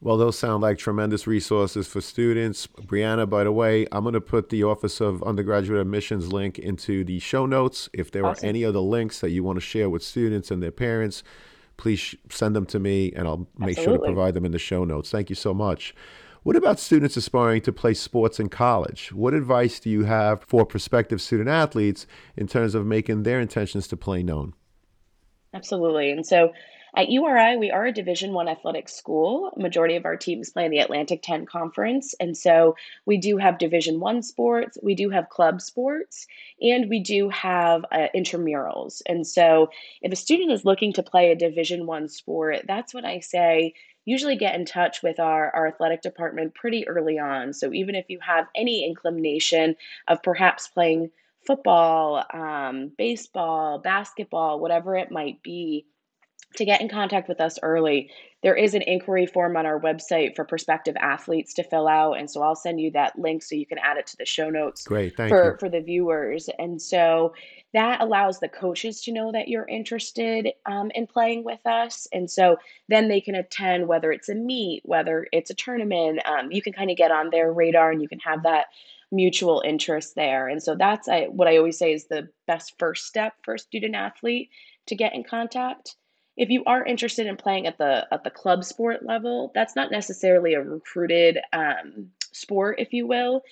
Well, 0.00 0.18
those 0.18 0.38
sound 0.38 0.62
like 0.62 0.76
tremendous 0.76 1.26
resources 1.26 1.88
for 1.88 2.02
students. 2.02 2.66
Brianna, 2.66 3.28
by 3.28 3.44
the 3.44 3.52
way, 3.52 3.86
I'm 3.90 4.04
going 4.04 4.12
to 4.12 4.20
put 4.20 4.50
the 4.50 4.62
Office 4.62 5.00
of 5.00 5.22
Undergraduate 5.22 5.80
Admissions 5.80 6.32
link 6.32 6.58
into 6.58 7.02
the 7.02 7.18
show 7.18 7.46
notes. 7.46 7.88
If 7.94 8.10
there 8.10 8.26
awesome. 8.26 8.44
are 8.44 8.48
any 8.48 8.64
other 8.64 8.78
links 8.78 9.20
that 9.20 9.30
you 9.30 9.42
want 9.42 9.56
to 9.56 9.62
share 9.62 9.88
with 9.88 10.02
students 10.02 10.50
and 10.50 10.62
their 10.62 10.70
parents, 10.70 11.22
please 11.78 12.14
send 12.30 12.54
them 12.54 12.66
to 12.66 12.78
me 12.78 13.12
and 13.16 13.26
I'll 13.26 13.48
make 13.56 13.78
Absolutely. 13.78 13.84
sure 13.84 13.98
to 13.98 14.04
provide 14.04 14.34
them 14.34 14.44
in 14.44 14.52
the 14.52 14.58
show 14.58 14.84
notes. 14.84 15.10
Thank 15.10 15.30
you 15.30 15.36
so 15.36 15.54
much. 15.54 15.94
What 16.46 16.54
about 16.54 16.78
students 16.78 17.16
aspiring 17.16 17.62
to 17.62 17.72
play 17.72 17.92
sports 17.92 18.38
in 18.38 18.50
college? 18.50 19.10
What 19.12 19.34
advice 19.34 19.80
do 19.80 19.90
you 19.90 20.04
have 20.04 20.44
for 20.44 20.64
prospective 20.64 21.20
student 21.20 21.48
athletes 21.48 22.06
in 22.36 22.46
terms 22.46 22.76
of 22.76 22.86
making 22.86 23.24
their 23.24 23.40
intentions 23.40 23.88
to 23.88 23.96
play 23.96 24.22
known? 24.22 24.54
Absolutely. 25.52 26.12
And 26.12 26.24
so 26.24 26.52
at 26.94 27.10
URI, 27.10 27.56
we 27.56 27.72
are 27.72 27.86
a 27.86 27.92
Division 27.92 28.32
One 28.32 28.46
athletic 28.46 28.88
school. 28.88 29.52
Majority 29.56 29.96
of 29.96 30.04
our 30.04 30.16
teams 30.16 30.50
play 30.50 30.64
in 30.64 30.70
the 30.70 30.78
Atlantic 30.78 31.20
10 31.20 31.46
Conference, 31.46 32.14
and 32.20 32.36
so 32.36 32.76
we 33.06 33.18
do 33.18 33.38
have 33.38 33.58
Division 33.58 33.98
One 33.98 34.22
sports, 34.22 34.78
we 34.84 34.94
do 34.94 35.10
have 35.10 35.28
club 35.28 35.60
sports, 35.60 36.28
and 36.62 36.88
we 36.88 37.00
do 37.00 37.28
have 37.28 37.84
uh, 37.90 38.06
intramurals. 38.14 39.02
And 39.06 39.26
so, 39.26 39.68
if 40.00 40.12
a 40.12 40.16
student 40.16 40.52
is 40.52 40.64
looking 40.64 40.92
to 40.92 41.02
play 41.02 41.32
a 41.32 41.36
Division 41.36 41.86
One 41.86 42.08
sport, 42.08 42.62
that's 42.68 42.94
what 42.94 43.04
I 43.04 43.18
say 43.18 43.74
usually 44.06 44.36
get 44.36 44.54
in 44.54 44.64
touch 44.64 45.02
with 45.02 45.20
our, 45.20 45.54
our 45.54 45.66
athletic 45.66 46.00
department 46.00 46.54
pretty 46.54 46.88
early 46.88 47.18
on. 47.18 47.52
So 47.52 47.72
even 47.74 47.94
if 47.94 48.06
you 48.08 48.18
have 48.26 48.46
any 48.54 48.86
inclination 48.86 49.76
of 50.08 50.22
perhaps 50.22 50.68
playing 50.68 51.10
football, 51.46 52.24
um, 52.32 52.92
baseball, 52.96 53.78
basketball, 53.78 54.60
whatever 54.60 54.96
it 54.96 55.10
might 55.10 55.42
be, 55.42 55.84
to 56.56 56.64
get 56.64 56.80
in 56.80 56.88
contact 56.88 57.28
with 57.28 57.40
us 57.40 57.58
early. 57.62 58.10
There 58.42 58.54
is 58.54 58.74
an 58.74 58.82
inquiry 58.82 59.26
form 59.26 59.56
on 59.56 59.66
our 59.66 59.80
website 59.80 60.36
for 60.36 60.44
prospective 60.44 60.96
athletes 60.96 61.54
to 61.54 61.64
fill 61.64 61.88
out. 61.88 62.14
And 62.14 62.30
so 62.30 62.42
I'll 62.42 62.54
send 62.54 62.80
you 62.80 62.90
that 62.92 63.18
link 63.18 63.42
so 63.42 63.54
you 63.54 63.66
can 63.66 63.78
add 63.78 63.96
it 63.96 64.06
to 64.08 64.16
the 64.16 64.26
show 64.26 64.50
notes 64.50 64.84
Great, 64.84 65.16
thank 65.16 65.30
for, 65.30 65.52
you. 65.52 65.56
for 65.58 65.68
the 65.68 65.80
viewers. 65.80 66.48
And 66.58 66.80
so 66.80 67.34
that 67.72 68.00
allows 68.00 68.38
the 68.38 68.48
coaches 68.48 69.02
to 69.02 69.12
know 69.12 69.32
that 69.32 69.48
you're 69.48 69.66
interested 69.66 70.52
um, 70.66 70.90
in 70.94 71.06
playing 71.06 71.44
with 71.44 71.64
us. 71.66 72.06
And 72.12 72.30
so 72.30 72.56
then 72.88 73.08
they 73.08 73.20
can 73.20 73.34
attend, 73.34 73.88
whether 73.88 74.12
it's 74.12 74.28
a 74.28 74.34
meet, 74.34 74.82
whether 74.84 75.26
it's 75.32 75.50
a 75.50 75.54
tournament, 75.54 76.20
um, 76.26 76.52
you 76.52 76.62
can 76.62 76.72
kind 76.72 76.90
of 76.90 76.96
get 76.96 77.10
on 77.10 77.30
their 77.30 77.52
radar 77.52 77.90
and 77.90 78.00
you 78.00 78.08
can 78.08 78.20
have 78.20 78.42
that 78.44 78.66
mutual 79.12 79.62
interest 79.64 80.14
there. 80.14 80.48
And 80.48 80.62
so 80.62 80.74
that's 80.74 81.08
I, 81.08 81.24
what 81.24 81.48
I 81.48 81.56
always 81.56 81.78
say 81.78 81.92
is 81.92 82.06
the 82.06 82.28
best 82.46 82.74
first 82.78 83.06
step 83.06 83.34
for 83.42 83.54
a 83.54 83.58
student 83.58 83.94
athlete 83.94 84.50
to 84.86 84.94
get 84.94 85.14
in 85.14 85.24
contact 85.24 85.96
if 86.36 86.50
you 86.50 86.62
are 86.66 86.84
interested 86.84 87.26
in 87.26 87.36
playing 87.36 87.66
at 87.66 87.78
the 87.78 88.06
at 88.12 88.24
the 88.24 88.30
club 88.30 88.64
sport 88.64 89.04
level, 89.04 89.50
that's 89.54 89.76
not 89.76 89.90
necessarily 89.90 90.54
a 90.54 90.62
recruited 90.62 91.38
um, 91.52 92.10
sport, 92.32 92.78
if 92.78 92.92
you 92.92 93.06
will. 93.06 93.42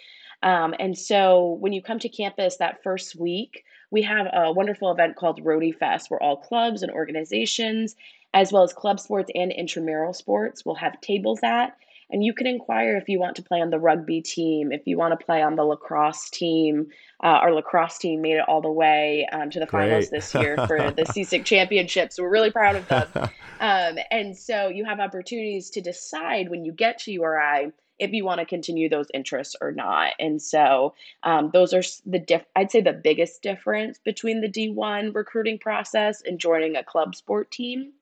Um, 0.42 0.74
and 0.78 0.96
so 0.96 1.56
when 1.60 1.72
you 1.72 1.80
come 1.80 1.98
to 2.00 2.08
campus 2.08 2.56
that 2.58 2.82
first 2.82 3.16
week, 3.16 3.64
we 3.90 4.02
have 4.02 4.26
a 4.32 4.52
wonderful 4.52 4.90
event 4.90 5.16
called 5.16 5.40
Rhody 5.42 5.72
Fest, 5.72 6.10
where 6.10 6.22
all 6.22 6.36
clubs 6.36 6.82
and 6.82 6.92
organizations, 6.92 7.96
as 8.34 8.52
well 8.52 8.62
as 8.62 8.72
club 8.72 9.00
sports 9.00 9.30
and 9.34 9.50
intramural 9.50 10.12
sports, 10.12 10.64
will 10.64 10.74
have 10.74 11.00
tables 11.00 11.40
at. 11.42 11.76
And 12.14 12.24
you 12.24 12.32
can 12.32 12.46
inquire 12.46 12.96
if 12.96 13.08
you 13.08 13.18
want 13.18 13.34
to 13.36 13.42
play 13.42 13.60
on 13.60 13.70
the 13.70 13.78
rugby 13.80 14.20
team, 14.20 14.70
if 14.70 14.86
you 14.86 14.96
want 14.96 15.18
to 15.18 15.26
play 15.26 15.42
on 15.42 15.56
the 15.56 15.64
lacrosse 15.64 16.30
team. 16.30 16.86
Uh, 17.20 17.26
our 17.26 17.52
lacrosse 17.52 17.98
team 17.98 18.22
made 18.22 18.36
it 18.36 18.44
all 18.46 18.60
the 18.60 18.70
way 18.70 19.26
um, 19.32 19.50
to 19.50 19.58
the 19.58 19.66
Great. 19.66 19.88
finals 19.88 20.10
this 20.10 20.32
year 20.32 20.54
for 20.68 20.92
the 20.92 21.02
CSIC 21.08 21.44
championship. 21.44 22.12
So 22.12 22.22
we're 22.22 22.30
really 22.30 22.52
proud 22.52 22.76
of 22.76 22.86
them. 22.86 23.08
Um, 23.60 23.98
and 24.10 24.36
so 24.36 24.66
you 24.68 24.84
have 24.84 24.98
opportunities 24.98 25.70
to 25.70 25.80
decide 25.80 26.50
when 26.50 26.64
you 26.64 26.72
get 26.72 26.98
to 26.98 27.12
URI 27.12 27.70
if 28.00 28.10
you 28.10 28.24
want 28.24 28.40
to 28.40 28.44
continue 28.44 28.88
those 28.88 29.06
interests 29.14 29.54
or 29.60 29.70
not. 29.70 30.12
And 30.18 30.42
so 30.42 30.94
um, 31.22 31.50
those 31.52 31.72
are 31.72 31.82
the 32.04 32.18
diff- 32.18 32.44
I'd 32.56 32.72
say 32.72 32.80
the 32.80 32.92
biggest 32.92 33.42
difference 33.42 33.98
between 34.04 34.40
the 34.40 34.48
D1 34.48 35.14
recruiting 35.14 35.58
process 35.58 36.20
and 36.20 36.38
joining 36.38 36.76
a 36.76 36.82
club 36.82 37.14
sport 37.14 37.52
team. 37.52 37.92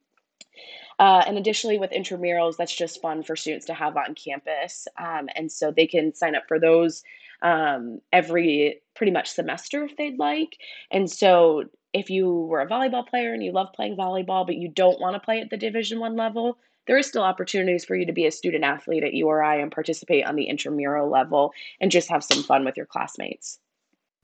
Uh, 0.99 1.23
and 1.27 1.39
additionally, 1.39 1.79
with 1.79 1.91
intramurals, 1.91 2.57
that's 2.57 2.75
just 2.75 3.01
fun 3.01 3.23
for 3.23 3.37
students 3.37 3.67
to 3.67 3.75
have 3.75 3.97
on 3.97 4.15
campus. 4.15 4.87
Um, 4.99 5.29
and 5.35 5.51
so 5.51 5.71
they 5.71 5.87
can 5.87 6.15
sign 6.15 6.35
up 6.35 6.45
for 6.47 6.61
those 6.61 7.03
um, 7.43 8.01
every 8.13 8.81
pretty 8.95 9.13
much 9.13 9.31
semester 9.31 9.85
if 9.85 9.97
they'd 9.97 10.19
like. 10.19 10.57
And 10.91 11.11
so 11.11 11.65
if 11.93 12.09
you 12.09 12.31
were 12.31 12.61
a 12.61 12.69
volleyball 12.69 13.07
player 13.07 13.33
and 13.33 13.43
you 13.43 13.53
love 13.53 13.73
playing 13.75 13.97
volleyball, 13.97 14.47
but 14.47 14.57
you 14.57 14.69
don't 14.69 15.01
want 15.01 15.15
to 15.15 15.21
play 15.21 15.41
at 15.41 15.51
the 15.51 15.57
Division 15.57 15.99
One 16.01 16.17
level, 16.17 16.59
there 16.87 16.99
is 16.99 17.07
still 17.07 17.23
opportunities 17.23 17.85
for 17.85 17.95
you 17.95 18.07
to 18.07 18.13
be 18.13 18.27
a 18.27 18.31
student 18.31 18.65
athlete 18.65 19.05
at 19.05 19.15
URI 19.15 19.61
and 19.61 19.71
participate 19.71 20.25
on 20.25 20.37
the 20.37 20.45
intramural 20.45 21.11
level 21.11 21.53
and 21.81 21.91
just 21.91 22.11
have 22.11 22.25
some 22.25 22.43
fun 22.43 22.65
with 22.65 22.77
your 22.77 22.87
classmates. 22.87 23.59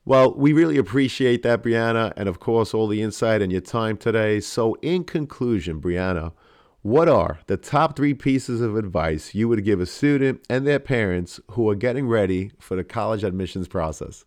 Well, 0.09 0.33
we 0.33 0.55
really 0.55 0.79
appreciate 0.79 1.42
that, 1.42 1.62
Brianna, 1.62 2.14
and 2.16 2.31
of 2.31 2.40
course, 2.40 2.73
all 2.73 2.87
the 2.87 3.03
insight 3.03 3.42
and 3.42 3.53
your 3.53 3.61
time 3.61 3.99
today. 3.99 4.40
So, 4.40 4.73
in 4.81 5.05
conclusion, 5.05 5.83
Brianna, 5.83 6.33
what 6.81 7.11
are 7.11 7.40
the 7.47 7.59
top 7.59 7.94
three 7.94 8.14
pieces 8.14 8.62
of 8.62 8.75
advice 8.75 9.35
you 9.35 9.49
would 9.49 9.66
give 9.66 9.83
a 9.83 9.85
student 9.85 10.40
and 10.49 10.66
their 10.66 10.79
parents 10.79 11.40
who 11.51 11.68
are 11.68 11.75
getting 11.75 12.09
ready 12.09 12.53
for 12.59 12.75
the 12.75 12.85
college 12.85 13.23
admissions 13.23 13.68
process? 13.68 14.25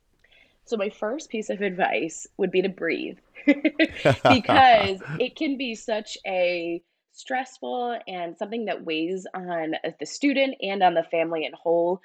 So, 0.65 0.77
my 0.77 0.91
first 0.91 1.31
piece 1.31 1.49
of 1.49 1.61
advice 1.61 2.27
would 2.37 2.51
be 2.51 2.61
to 2.61 2.69
breathe 2.69 3.17
because 3.47 5.01
it 5.19 5.35
can 5.35 5.57
be 5.57 5.73
such 5.73 6.15
a 6.27 6.83
stressful 7.11 7.97
and 8.07 8.37
something 8.37 8.65
that 8.65 8.85
weighs 8.85 9.25
on 9.33 9.73
the 9.99 10.05
student 10.05 10.57
and 10.61 10.83
on 10.83 10.93
the 10.93 11.03
family 11.09 11.43
in 11.43 11.53
whole. 11.53 12.01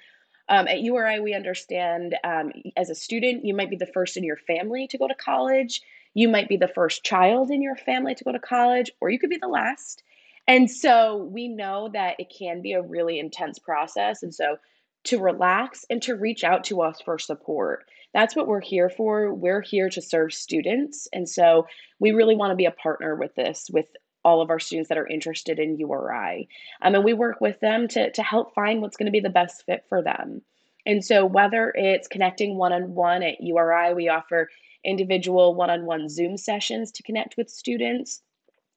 Um, 0.49 0.69
at 0.69 0.81
URI, 0.81 1.21
we 1.21 1.35
understand 1.35 2.15
um, 2.23 2.53
as 2.77 2.91
a 2.91 2.95
student, 2.95 3.45
you 3.45 3.55
might 3.55 3.71
be 3.71 3.77
the 3.77 3.87
first 3.87 4.17
in 4.17 4.25
your 4.25 4.37
family 4.37 4.87
to 4.89 4.99
go 4.99 5.09
to 5.09 5.15
college. 5.15 5.83
You 6.15 6.29
might 6.29 6.49
be 6.49 6.57
the 6.57 6.69
first 6.69 7.05
child 7.05 7.51
in 7.51 7.63
your 7.63 7.77
family 7.77 8.15
to 8.15 8.25
go 8.25 8.33
to 8.33 8.39
college, 8.39 8.91
or 9.01 9.11
you 9.11 9.19
could 9.19 9.31
be 9.31 9.39
the 9.39 9.49
last. 9.49 10.03
And 10.49 10.71
so 10.71 11.17
we 11.17 11.49
know 11.49 11.91
that 11.93 12.17
it 12.19 12.33
can 12.37 12.63
be 12.63 12.73
a 12.73 12.83
really 12.83 13.19
intense 13.19 13.59
process. 13.59 14.23
And 14.23 14.33
so 14.33 14.59
to 15.07 15.19
relax 15.19 15.85
and 15.89 16.03
to 16.03 16.15
reach 16.15 16.45
out 16.45 16.65
to 16.65 16.83
us 16.83 17.01
for 17.01 17.19
support. 17.19 17.87
That's 18.13 18.35
what 18.35 18.49
we're 18.49 18.61
here 18.61 18.91
for. 18.91 19.33
We're 19.33 19.61
here 19.61 19.89
to 19.91 20.03
serve 20.03 20.33
students. 20.33 21.07
And 21.13 21.29
so 21.29 21.67
we 22.01 22.11
really 22.11 22.35
want 22.35 22.51
to 22.51 22.57
be 22.57 22.65
a 22.65 22.73
partner 22.73 23.15
with 23.15 23.35
this, 23.35 23.69
with 23.73 23.87
all 24.27 24.43
of 24.43 24.51
our 24.51 24.59
students 24.59 24.89
that 24.89 24.99
are 24.99 25.07
interested 25.07 25.61
in 25.61 25.79
URI. 25.79 26.49
Um, 26.83 26.97
and 26.97 27.05
we 27.05 27.15
work 27.15 27.41
with 27.41 27.61
them 27.61 27.87
to, 27.89 28.11
to 28.11 28.23
help 28.25 28.55
find 28.55 28.83
what's 28.83 28.97
going 28.97 29.07
to 29.07 29.13
be 29.13 29.21
the 29.21 29.31
best 29.31 29.65
fit 29.65 29.85
for 29.89 30.03
them. 30.03 30.43
And 30.85 31.05
so, 31.05 31.25
whether 31.25 31.73
it's 31.77 32.09
connecting 32.09 32.57
one 32.57 32.73
on 32.73 32.95
one 32.95 33.23
at 33.23 33.41
URI, 33.41 33.95
we 33.95 34.09
offer 34.09 34.49
individual 34.85 35.55
one 35.55 35.71
on 35.71 35.87
one 35.87 36.09
Zoom 36.09 36.37
sessions 36.37 36.91
to 36.93 37.05
connect 37.05 37.37
with 37.37 37.49
students. 37.49 38.21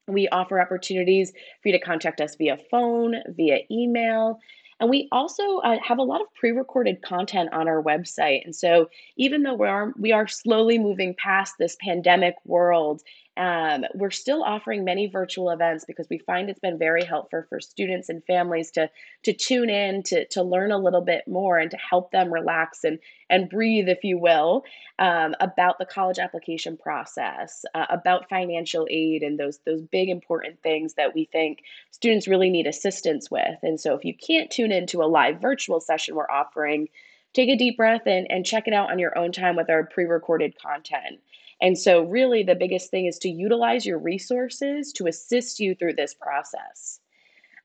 We 0.08 0.28
offer 0.30 0.62
opportunities 0.62 1.32
for 1.62 1.70
you 1.70 1.72
to 1.74 1.80
contact 1.80 2.22
us 2.22 2.36
via 2.36 2.58
phone, 2.70 3.16
via 3.36 3.60
email. 3.72 4.40
And 4.80 4.90
we 4.90 5.08
also 5.12 5.58
uh, 5.58 5.78
have 5.84 5.98
a 5.98 6.04
lot 6.04 6.22
of 6.22 6.34
pre-recorded 6.36 7.02
content 7.02 7.50
on 7.52 7.68
our 7.68 7.84
website. 7.84 8.46
And 8.46 8.56
so 8.56 8.90
even 9.18 9.44
though 9.44 9.56
we 9.56 9.68
are 9.68 9.94
we 9.98 10.12
are 10.12 10.28
slowly 10.28 10.78
moving 10.78 11.16
past 11.16 11.56
this 11.60 11.76
pandemic 11.82 12.36
world, 12.46 13.02
um, 13.40 13.86
we're 13.96 14.12
still 14.12 14.44
offering 14.44 14.84
many 14.84 15.08
virtual 15.08 15.50
events 15.50 15.86
because 15.86 16.08
we 16.10 16.20
find 16.20 16.50
it's 16.50 16.60
been 16.60 16.78
very 16.78 17.06
helpful 17.06 17.44
for 17.48 17.62
students 17.62 18.10
and 18.10 18.22
families 18.26 18.70
to 18.72 18.90
to 19.24 19.32
tune 19.32 19.70
in 19.70 20.04
to 20.04 20.26
to 20.28 20.44
learn 20.44 20.72
a 20.72 20.78
little 20.78 21.02
bit 21.02 21.26
more 21.26 21.58
and 21.58 21.72
to 21.72 21.78
help 21.78 22.12
them 22.12 22.34
relax 22.34 22.84
and 22.84 23.00
and 23.30 23.50
breathe, 23.50 23.88
if 23.88 24.04
you 24.04 24.18
will, 24.18 24.66
um, 24.98 25.36
about 25.40 25.78
the 25.80 25.86
college 25.86 26.20
application 26.20 26.76
process, 26.76 27.64
uh, 27.74 27.86
about 27.90 28.28
financial 28.28 28.86
aid, 28.92 29.24
and 29.24 29.40
those 29.40 29.60
those 29.66 29.82
big 29.84 30.10
important 30.10 30.62
things 30.62 30.96
that 30.96 31.16
we 31.16 31.24
think 31.32 31.60
students 31.92 32.28
really 32.28 32.50
need 32.50 32.68
assistance 32.68 33.32
with. 33.32 33.58
And 33.64 33.80
so 33.80 33.96
if 33.96 34.04
you 34.04 34.14
can't 34.14 34.52
tune 34.52 34.74
into 34.74 35.02
a 35.02 35.08
live 35.08 35.40
virtual 35.40 35.80
session 35.80 36.14
we're 36.14 36.30
offering, 36.30 36.90
take 37.34 37.48
a 37.48 37.56
deep 37.56 37.78
breath 37.78 38.06
and, 38.06 38.30
and 38.30 38.46
check 38.46 38.68
it 38.68 38.74
out 38.74 38.92
on 38.92 39.00
your 39.00 39.18
own 39.18 39.32
time 39.32 39.56
with 39.56 39.70
our 39.70 39.86
pre 39.86 40.04
recorded 40.04 40.60
content. 40.62 41.22
And 41.62 41.78
so, 41.78 42.04
really, 42.04 42.44
the 42.44 42.56
biggest 42.56 42.90
thing 42.90 43.06
is 43.06 43.18
to 43.20 43.30
utilize 43.30 43.86
your 43.86 44.00
resources 44.00 44.94
to 44.94 45.08
assist 45.08 45.60
you 45.60 45.76
through 45.76 45.94
this 45.94 46.14
process. 46.14 47.00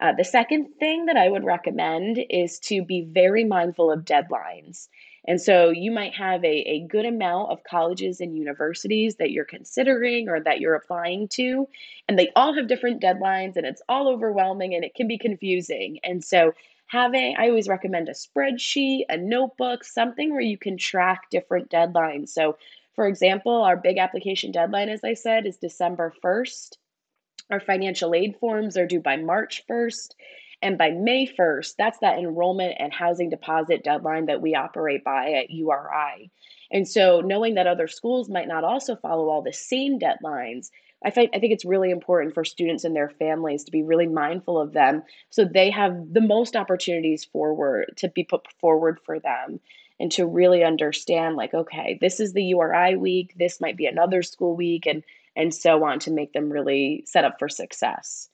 Uh, 0.01 0.13
the 0.13 0.25
second 0.25 0.69
thing 0.81 1.07
that 1.07 1.17
I 1.17 1.29
would 1.29 1.45
recommend 1.45 2.19
is 2.29 2.59
to 2.61 2.83
be 2.83 3.03
very 3.03 3.45
mindful 3.45 3.93
of 3.93 4.05
deadlines. 4.05 4.89
And 5.27 5.41
so 5.41 5.71
you 5.71 5.91
might 5.91 6.15
have 6.15 6.45
a, 6.45 6.71
a 6.71 6.87
good 6.87 7.07
amount 7.07 7.51
of 7.51 7.65
colleges 7.65 8.21
and 8.21 8.37
universities 8.37 9.17
that 9.17 9.31
you're 9.31 9.45
considering 9.45 10.29
or 10.29 10.41
that 10.41 10.61
you're 10.61 10.75
applying 10.75 11.29
to, 11.29 11.69
and 12.09 12.19
they 12.19 12.31
all 12.37 12.55
have 12.55 12.69
different 12.69 13.01
deadlines, 13.01 13.57
and 13.57 13.65
it's 13.65 13.83
all 13.89 14.09
overwhelming 14.09 14.75
and 14.75 14.85
it 14.85 14.95
can 14.95 15.09
be 15.09 15.17
confusing. 15.17 16.01
And 16.05 16.23
so 16.23 16.53
having 16.87 17.35
i 17.39 17.49
always 17.49 17.67
recommend 17.67 18.09
a 18.09 18.13
spreadsheet 18.13 19.05
a 19.09 19.17
notebook 19.17 19.83
something 19.85 20.31
where 20.31 20.41
you 20.41 20.59
can 20.59 20.77
track 20.77 21.31
different 21.31 21.71
deadlines 21.71 22.29
so 22.29 22.57
for 22.95 23.07
example 23.07 23.63
our 23.63 23.77
big 23.77 23.99
application 23.99 24.53
deadline 24.53 24.89
as 24.89 25.05
i 25.05 25.15
said 25.15 25.47
is 25.47 25.57
december 25.57 26.13
1st 26.25 26.77
our 27.51 27.61
financial 27.61 28.15
aid 28.15 28.37
forms 28.41 28.77
are 28.77 28.87
due 28.87 29.01
by 29.01 29.17
march 29.17 29.63
1st 29.71 30.15
and 30.63 30.79
by 30.79 30.91
may 30.91 31.27
1st 31.27 31.75
that's 31.77 31.99
that 31.99 32.19
enrollment 32.19 32.75
and 32.79 32.93
housing 32.93 33.31
deposit 33.31 33.85
deadline 33.85 34.27
that 34.27 34.43
we 34.43 34.55
operate 34.55 35.05
by 35.05 35.33
at 35.33 35.51
uri 35.51 36.31
and 36.71 36.89
so 36.89 37.21
knowing 37.21 37.55
that 37.55 37.67
other 37.67 37.89
schools 37.89 38.29
might 38.29 38.49
not 38.49 38.65
also 38.65 38.97
follow 38.97 39.29
all 39.29 39.43
the 39.43 39.53
same 39.53 39.99
deadlines 39.99 40.71
I 41.05 41.11
think 41.11 41.33
I 41.35 41.39
think 41.39 41.53
it's 41.53 41.67
really 41.67 41.91
important 41.91 42.35
for 42.35 42.45
students 42.45 42.85
and 42.85 42.97
their 42.97 43.11
families 43.11 43.65
to 43.65 43.71
be 43.71 43.83
really 43.83 44.07
mindful 44.07 44.59
of 44.59 44.73
them 44.73 45.03
so 45.31 45.45
they 45.45 45.71
have 45.71 46.13
the 46.13 46.23
most 46.23 46.57
opportunities 46.57 47.25
forward 47.25 47.93
to 47.97 48.09
be 48.09 48.25
put 48.25 48.51
forward 48.59 48.99
for 49.05 49.21
them 49.21 49.61
and 50.01 50.11
to 50.13 50.27
really 50.27 50.65
understand 50.65 51.37
like 51.37 51.55
okay 51.55 51.99
this 52.01 52.21
is 52.21 52.33
the 52.33 52.45
URI 52.45 52.97
week 52.97 53.35
this 53.37 53.61
might 53.61 53.77
be 53.77 53.87
another 53.87 54.23
school 54.23 54.57
week 54.57 54.87
and 54.87 55.03
and 55.37 55.55
so 55.55 55.85
on 55.85 55.99
to 56.01 56.11
make 56.11 56.33
them 56.33 56.51
really 56.51 57.03
set 57.07 57.25
up 57.25 57.39
for 57.39 57.49
success. 57.49 58.29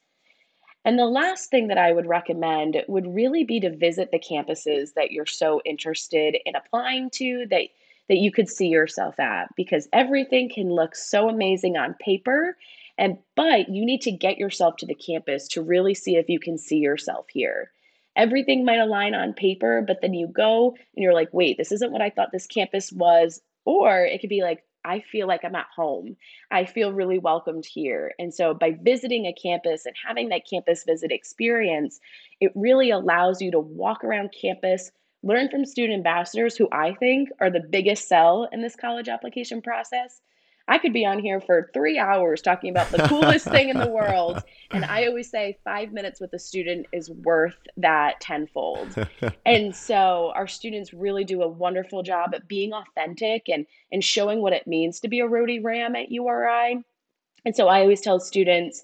And 0.85 0.99
the 0.99 1.07
last 1.07 1.51
thing 1.51 1.69
that 1.69 1.79
I 1.79 1.93
would 1.93 2.07
recommend 2.07 2.83
would 2.89 3.15
really 3.15 3.45
be 3.45 3.61
to 3.61 3.75
visit 3.75 4.11
the 4.11 4.19
campuses 4.19 4.95
that 4.95 5.11
you're 5.11 5.27
so 5.27 5.61
interested 5.65 6.37
in 6.45 6.57
applying 6.57 7.11
to 7.11 7.47
that 7.51 7.69
that 8.09 8.19
you 8.19 8.33
could 8.33 8.49
see 8.49 8.67
yourself 8.67 9.21
at 9.21 9.55
because 9.57 9.89
everything 9.93 10.51
can 10.53 10.73
look 10.73 10.97
so 10.97 11.29
amazing 11.29 11.77
on 11.77 11.95
paper 12.01 12.57
and 12.99 13.19
but 13.37 13.69
you 13.69 13.85
need 13.85 14.01
to 14.01 14.11
get 14.11 14.37
yourself 14.37 14.77
to 14.79 14.87
the 14.87 14.97
campus 14.97 15.47
to 15.47 15.63
really 15.63 15.95
see 15.95 16.17
if 16.17 16.29
you 16.29 16.41
can 16.41 16.59
see 16.59 16.79
yourself 16.79 17.27
here 17.33 17.71
everything 18.17 18.65
might 18.65 18.79
align 18.79 19.15
on 19.15 19.33
paper 19.33 19.83
but 19.87 19.99
then 20.03 20.15
you 20.15 20.27
go 20.27 20.71
and 20.71 21.03
you're 21.03 21.15
like 21.15 21.29
wait 21.33 21.57
this 21.59 21.73
isn't 21.73 21.93
what 21.93 22.03
i 22.03 22.11
thought 22.11 22.33
this 22.33 22.47
campus 22.47 22.93
was 22.93 23.41
or 23.65 24.05
it 24.05 24.21
could 24.21 24.31
be 24.31 24.43
like 24.43 24.65
i 24.85 25.01
feel 25.01 25.27
like 25.29 25.45
i'm 25.45 25.55
at 25.55 25.67
home 25.75 26.17
i 26.51 26.65
feel 26.65 26.93
really 26.93 27.19
welcomed 27.19 27.65
here 27.67 28.13
and 28.19 28.33
so 28.33 28.55
by 28.55 28.77
visiting 28.83 29.27
a 29.27 29.33
campus 29.33 29.87
and 29.87 29.95
having 30.07 30.29
that 30.29 30.49
campus 30.49 30.85
visit 30.85 31.13
experience 31.13 32.01
it 32.41 32.53
really 32.55 32.91
allows 32.91 33.41
you 33.41 33.51
to 33.51 33.61
walk 33.61 34.03
around 34.05 34.35
campus 34.39 34.91
learn 35.23 35.49
from 35.49 35.65
student 35.65 35.97
ambassadors 35.97 36.57
who 36.57 36.69
I 36.73 36.95
think 36.95 37.29
are 37.41 37.51
the 37.51 37.61
biggest 37.61 38.09
sell 38.09 38.49
in 38.53 38.63
this 38.63 38.77
college 38.77 39.09
application 39.09 39.61
process. 39.61 40.21
I 40.71 40.79
could 40.79 40.93
be 40.93 41.05
on 41.05 41.19
here 41.19 41.41
for 41.41 41.69
three 41.75 41.99
hours 41.99 42.41
talking 42.41 42.71
about 42.71 42.91
the 42.93 42.99
coolest 43.09 43.45
thing 43.45 43.71
in 43.71 43.79
the 43.79 43.89
world. 43.91 44.41
And 44.71 44.85
I 44.85 45.07
always 45.07 45.29
say 45.29 45.59
five 45.65 45.93
minutes 45.93 46.21
with 46.21 46.33
a 46.33 46.39
student 46.39 46.87
is 46.93 47.11
worth 47.11 47.57
that 47.77 48.21
tenfold. 48.21 48.95
and 49.45 49.75
so 49.77 50.33
our 50.37 50.47
students 50.47 50.95
really 50.95 51.25
do 51.25 51.43
a 51.43 51.49
wonderful 51.49 52.05
job 52.05 52.35
at 52.37 52.47
being 52.47 52.73
authentic 52.73 53.49
and, 53.49 53.67
and 53.91 54.05
showing 54.05 54.43
what 54.43 54.53
it 54.53 54.69
means 54.69 55.01
to 55.01 55.09
be 55.09 55.19
a 55.19 55.27
Rhody 55.27 55.59
Ram 55.59 55.97
at 55.97 56.13
URI. 56.13 56.85
And 57.45 57.57
so 57.57 57.67
I 57.67 57.81
always 57.81 58.01
tell 58.01 58.21
students, 58.21 58.81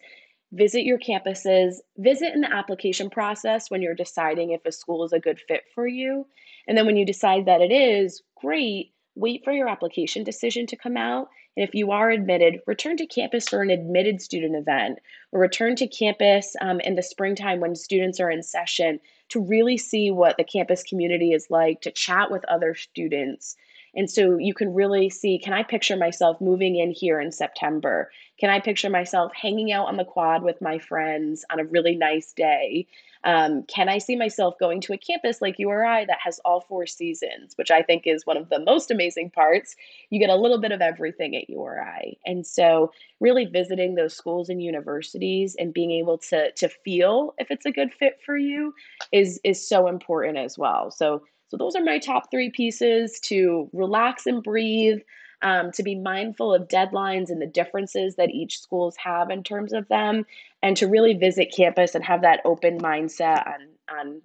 visit 0.52 0.82
your 0.82 0.98
campuses, 0.98 1.76
visit 1.98 2.34
in 2.34 2.40
the 2.40 2.52
application 2.52 3.10
process 3.10 3.70
when 3.70 3.80
you're 3.80 3.94
deciding 3.94 4.50
if 4.50 4.66
a 4.66 4.72
school 4.72 5.04
is 5.04 5.12
a 5.12 5.20
good 5.20 5.38
fit 5.46 5.62
for 5.72 5.86
you. 5.86 6.26
And 6.66 6.76
then 6.76 6.84
when 6.84 6.96
you 6.96 7.06
decide 7.06 7.46
that 7.46 7.60
it 7.60 7.70
is, 7.70 8.22
great, 8.36 8.92
wait 9.14 9.42
for 9.44 9.52
your 9.52 9.68
application 9.68 10.24
decision 10.24 10.66
to 10.66 10.76
come 10.76 10.96
out. 10.96 11.28
And 11.56 11.66
if 11.66 11.74
you 11.74 11.90
are 11.90 12.10
admitted, 12.10 12.60
return 12.66 12.96
to 12.98 13.06
campus 13.06 13.48
for 13.48 13.62
an 13.62 13.70
admitted 13.70 14.20
student 14.20 14.56
event 14.56 14.98
or 15.32 15.40
return 15.40 15.76
to 15.76 15.86
campus 15.86 16.54
um, 16.60 16.80
in 16.80 16.94
the 16.94 17.02
springtime 17.02 17.60
when 17.60 17.74
students 17.74 18.20
are 18.20 18.30
in 18.30 18.42
session 18.42 19.00
to 19.30 19.40
really 19.40 19.76
see 19.76 20.10
what 20.10 20.36
the 20.36 20.44
campus 20.44 20.82
community 20.82 21.32
is 21.32 21.48
like, 21.50 21.80
to 21.80 21.90
chat 21.90 22.30
with 22.30 22.44
other 22.44 22.74
students, 22.74 23.56
and 23.96 24.10
so 24.10 24.36
you 24.36 24.52
can 24.52 24.74
really 24.74 25.08
see 25.08 25.38
can 25.38 25.54
I 25.54 25.62
picture 25.62 25.96
myself 25.96 26.40
moving 26.40 26.76
in 26.76 26.90
here 26.90 27.18
in 27.18 27.32
September? 27.32 28.10
Can 28.38 28.50
I 28.50 28.60
picture 28.60 28.90
myself 28.90 29.32
hanging 29.34 29.72
out 29.72 29.88
on 29.88 29.96
the 29.96 30.04
quad 30.04 30.42
with 30.42 30.60
my 30.60 30.78
friends 30.78 31.44
on 31.50 31.58
a 31.58 31.64
really 31.64 31.96
nice 31.96 32.32
day? 32.32 32.86
Um, 33.26 33.64
can 33.64 33.88
I 33.88 33.98
see 33.98 34.14
myself 34.14 34.54
going 34.58 34.80
to 34.82 34.92
a 34.92 34.96
campus 34.96 35.42
like 35.42 35.58
URI 35.58 36.06
that 36.06 36.18
has 36.22 36.38
all 36.44 36.60
four 36.60 36.86
seasons, 36.86 37.54
which 37.56 37.72
I 37.72 37.82
think 37.82 38.04
is 38.06 38.24
one 38.24 38.36
of 38.36 38.48
the 38.50 38.60
most 38.60 38.88
amazing 38.90 39.30
parts? 39.30 39.74
You 40.10 40.20
get 40.20 40.30
a 40.30 40.36
little 40.36 40.60
bit 40.60 40.70
of 40.70 40.80
everything 40.80 41.34
at 41.34 41.50
URI. 41.50 42.18
And 42.24 42.46
so, 42.46 42.92
really 43.20 43.44
visiting 43.44 43.96
those 43.96 44.14
schools 44.14 44.48
and 44.48 44.62
universities 44.62 45.56
and 45.58 45.74
being 45.74 45.90
able 45.90 46.18
to, 46.18 46.52
to 46.52 46.68
feel 46.68 47.34
if 47.38 47.50
it's 47.50 47.66
a 47.66 47.72
good 47.72 47.92
fit 47.92 48.20
for 48.24 48.36
you 48.36 48.72
is, 49.10 49.40
is 49.42 49.68
so 49.68 49.88
important 49.88 50.38
as 50.38 50.56
well. 50.56 50.92
So, 50.92 51.22
so 51.48 51.56
those 51.56 51.74
are 51.74 51.82
my 51.82 51.98
top 51.98 52.30
three 52.30 52.50
pieces 52.50 53.18
to 53.24 53.68
relax 53.72 54.26
and 54.26 54.42
breathe, 54.42 54.98
um, 55.42 55.70
to 55.72 55.82
be 55.82 55.94
mindful 55.94 56.54
of 56.54 56.68
deadlines 56.68 57.30
and 57.30 57.40
the 57.40 57.46
differences 57.46 58.16
that 58.16 58.30
each 58.30 58.60
schools 58.60 58.96
have 58.96 59.30
in 59.30 59.42
terms 59.42 59.72
of 59.72 59.88
them, 59.88 60.26
and 60.62 60.76
to 60.76 60.86
really 60.86 61.14
visit 61.14 61.54
campus 61.54 61.94
and 61.94 62.04
have 62.04 62.22
that 62.22 62.40
open 62.44 62.78
mindset 62.78 63.46
on 63.46 63.68
on 63.98 64.22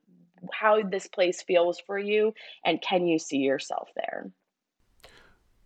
how 0.52 0.82
this 0.82 1.08
place 1.08 1.44
feels 1.44 1.80
for 1.80 2.00
you 2.00 2.34
and 2.66 2.82
can 2.82 3.06
you 3.06 3.20
see 3.20 3.38
yourself 3.38 3.90
there. 3.96 4.32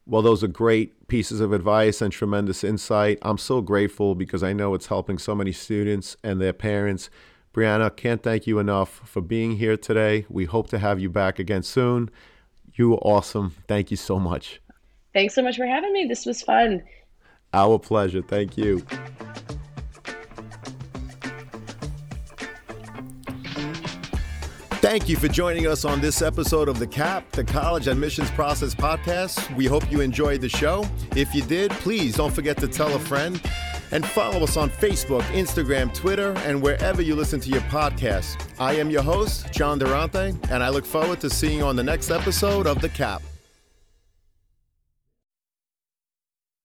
Well, 0.06 0.22
those 0.22 0.44
are 0.44 0.48
great 0.48 1.08
pieces 1.08 1.40
of 1.40 1.54
advice 1.54 2.02
and 2.02 2.12
tremendous 2.12 2.62
insight. 2.62 3.18
I'm 3.22 3.38
so 3.38 3.62
grateful 3.62 4.16
because 4.16 4.44
I 4.44 4.52
know 4.52 4.74
it's 4.74 4.88
helping 4.88 5.18
so 5.18 5.34
many 5.34 5.54
students 5.54 6.18
and 6.26 6.42
their 6.42 6.52
parents 6.52 7.10
Brianna, 7.56 7.96
can't 7.96 8.22
thank 8.22 8.48
you 8.48 8.60
enough 8.60 9.02
for 9.06 9.22
being 9.22 9.56
here 9.56 9.78
today. 9.78 10.26
We 10.28 10.44
hope 10.44 10.68
to 10.72 10.80
have 10.80 11.00
you 11.00 11.10
back 11.10 11.40
again 11.40 11.64
soon. 11.64 12.10
You 12.74 12.90
were 12.90 12.98
awesome. 12.98 13.52
Thank 13.66 13.92
you 13.92 13.98
so 13.98 14.20
much. 14.20 14.60
Thanks 15.16 15.34
so 15.34 15.42
much 15.42 15.56
for 15.56 15.66
having 15.66 15.94
me. 15.94 16.06
This 16.06 16.26
was 16.26 16.42
fun. 16.42 16.84
Our 17.54 17.80
pleasure. 17.80 18.22
Thank 18.22 18.58
you. 18.58 18.86
Thank 24.82 25.08
you 25.08 25.16
for 25.16 25.30
joining 25.30 25.68
us 25.68 25.86
on 25.86 26.02
this 26.02 26.22
episode 26.22 26.68
of 26.68 26.80
the 26.80 26.86
CAP, 26.86 27.32
the 27.32 27.46
College 27.46 27.88
Admissions 27.88 28.30
Process 28.32 28.76
Podcast. 28.76 29.56
We 29.56 29.68
hope 29.68 29.90
you 29.90 30.02
enjoyed 30.02 30.42
the 30.42 30.50
show. 30.50 30.86
If 31.16 31.34
you 31.34 31.44
did, 31.44 31.72
please 31.72 32.18
don't 32.18 32.36
forget 32.36 32.58
to 32.58 32.68
tell 32.68 32.94
a 32.94 33.00
friend 33.00 33.42
and 33.92 34.06
follow 34.06 34.44
us 34.44 34.58
on 34.58 34.70
Facebook, 34.70 35.24
Instagram, 35.32 35.94
Twitter, 35.94 36.34
and 36.40 36.62
wherever 36.62 37.02
you 37.02 37.16
listen 37.16 37.40
to 37.40 37.50
your 37.50 37.62
podcasts. 37.62 38.38
I 38.60 38.74
am 38.74 38.90
your 38.90 39.02
host, 39.02 39.50
John 39.54 39.80
Durante, 39.80 40.36
and 40.50 40.62
I 40.62 40.68
look 40.68 40.86
forward 40.86 41.22
to 41.22 41.30
seeing 41.30 41.60
you 41.60 41.66
on 41.66 41.78
the 41.78 41.84
next 41.84 42.12
episode 42.12 42.68
of 42.68 42.82
The 42.82 42.90
Cap. 42.90 43.22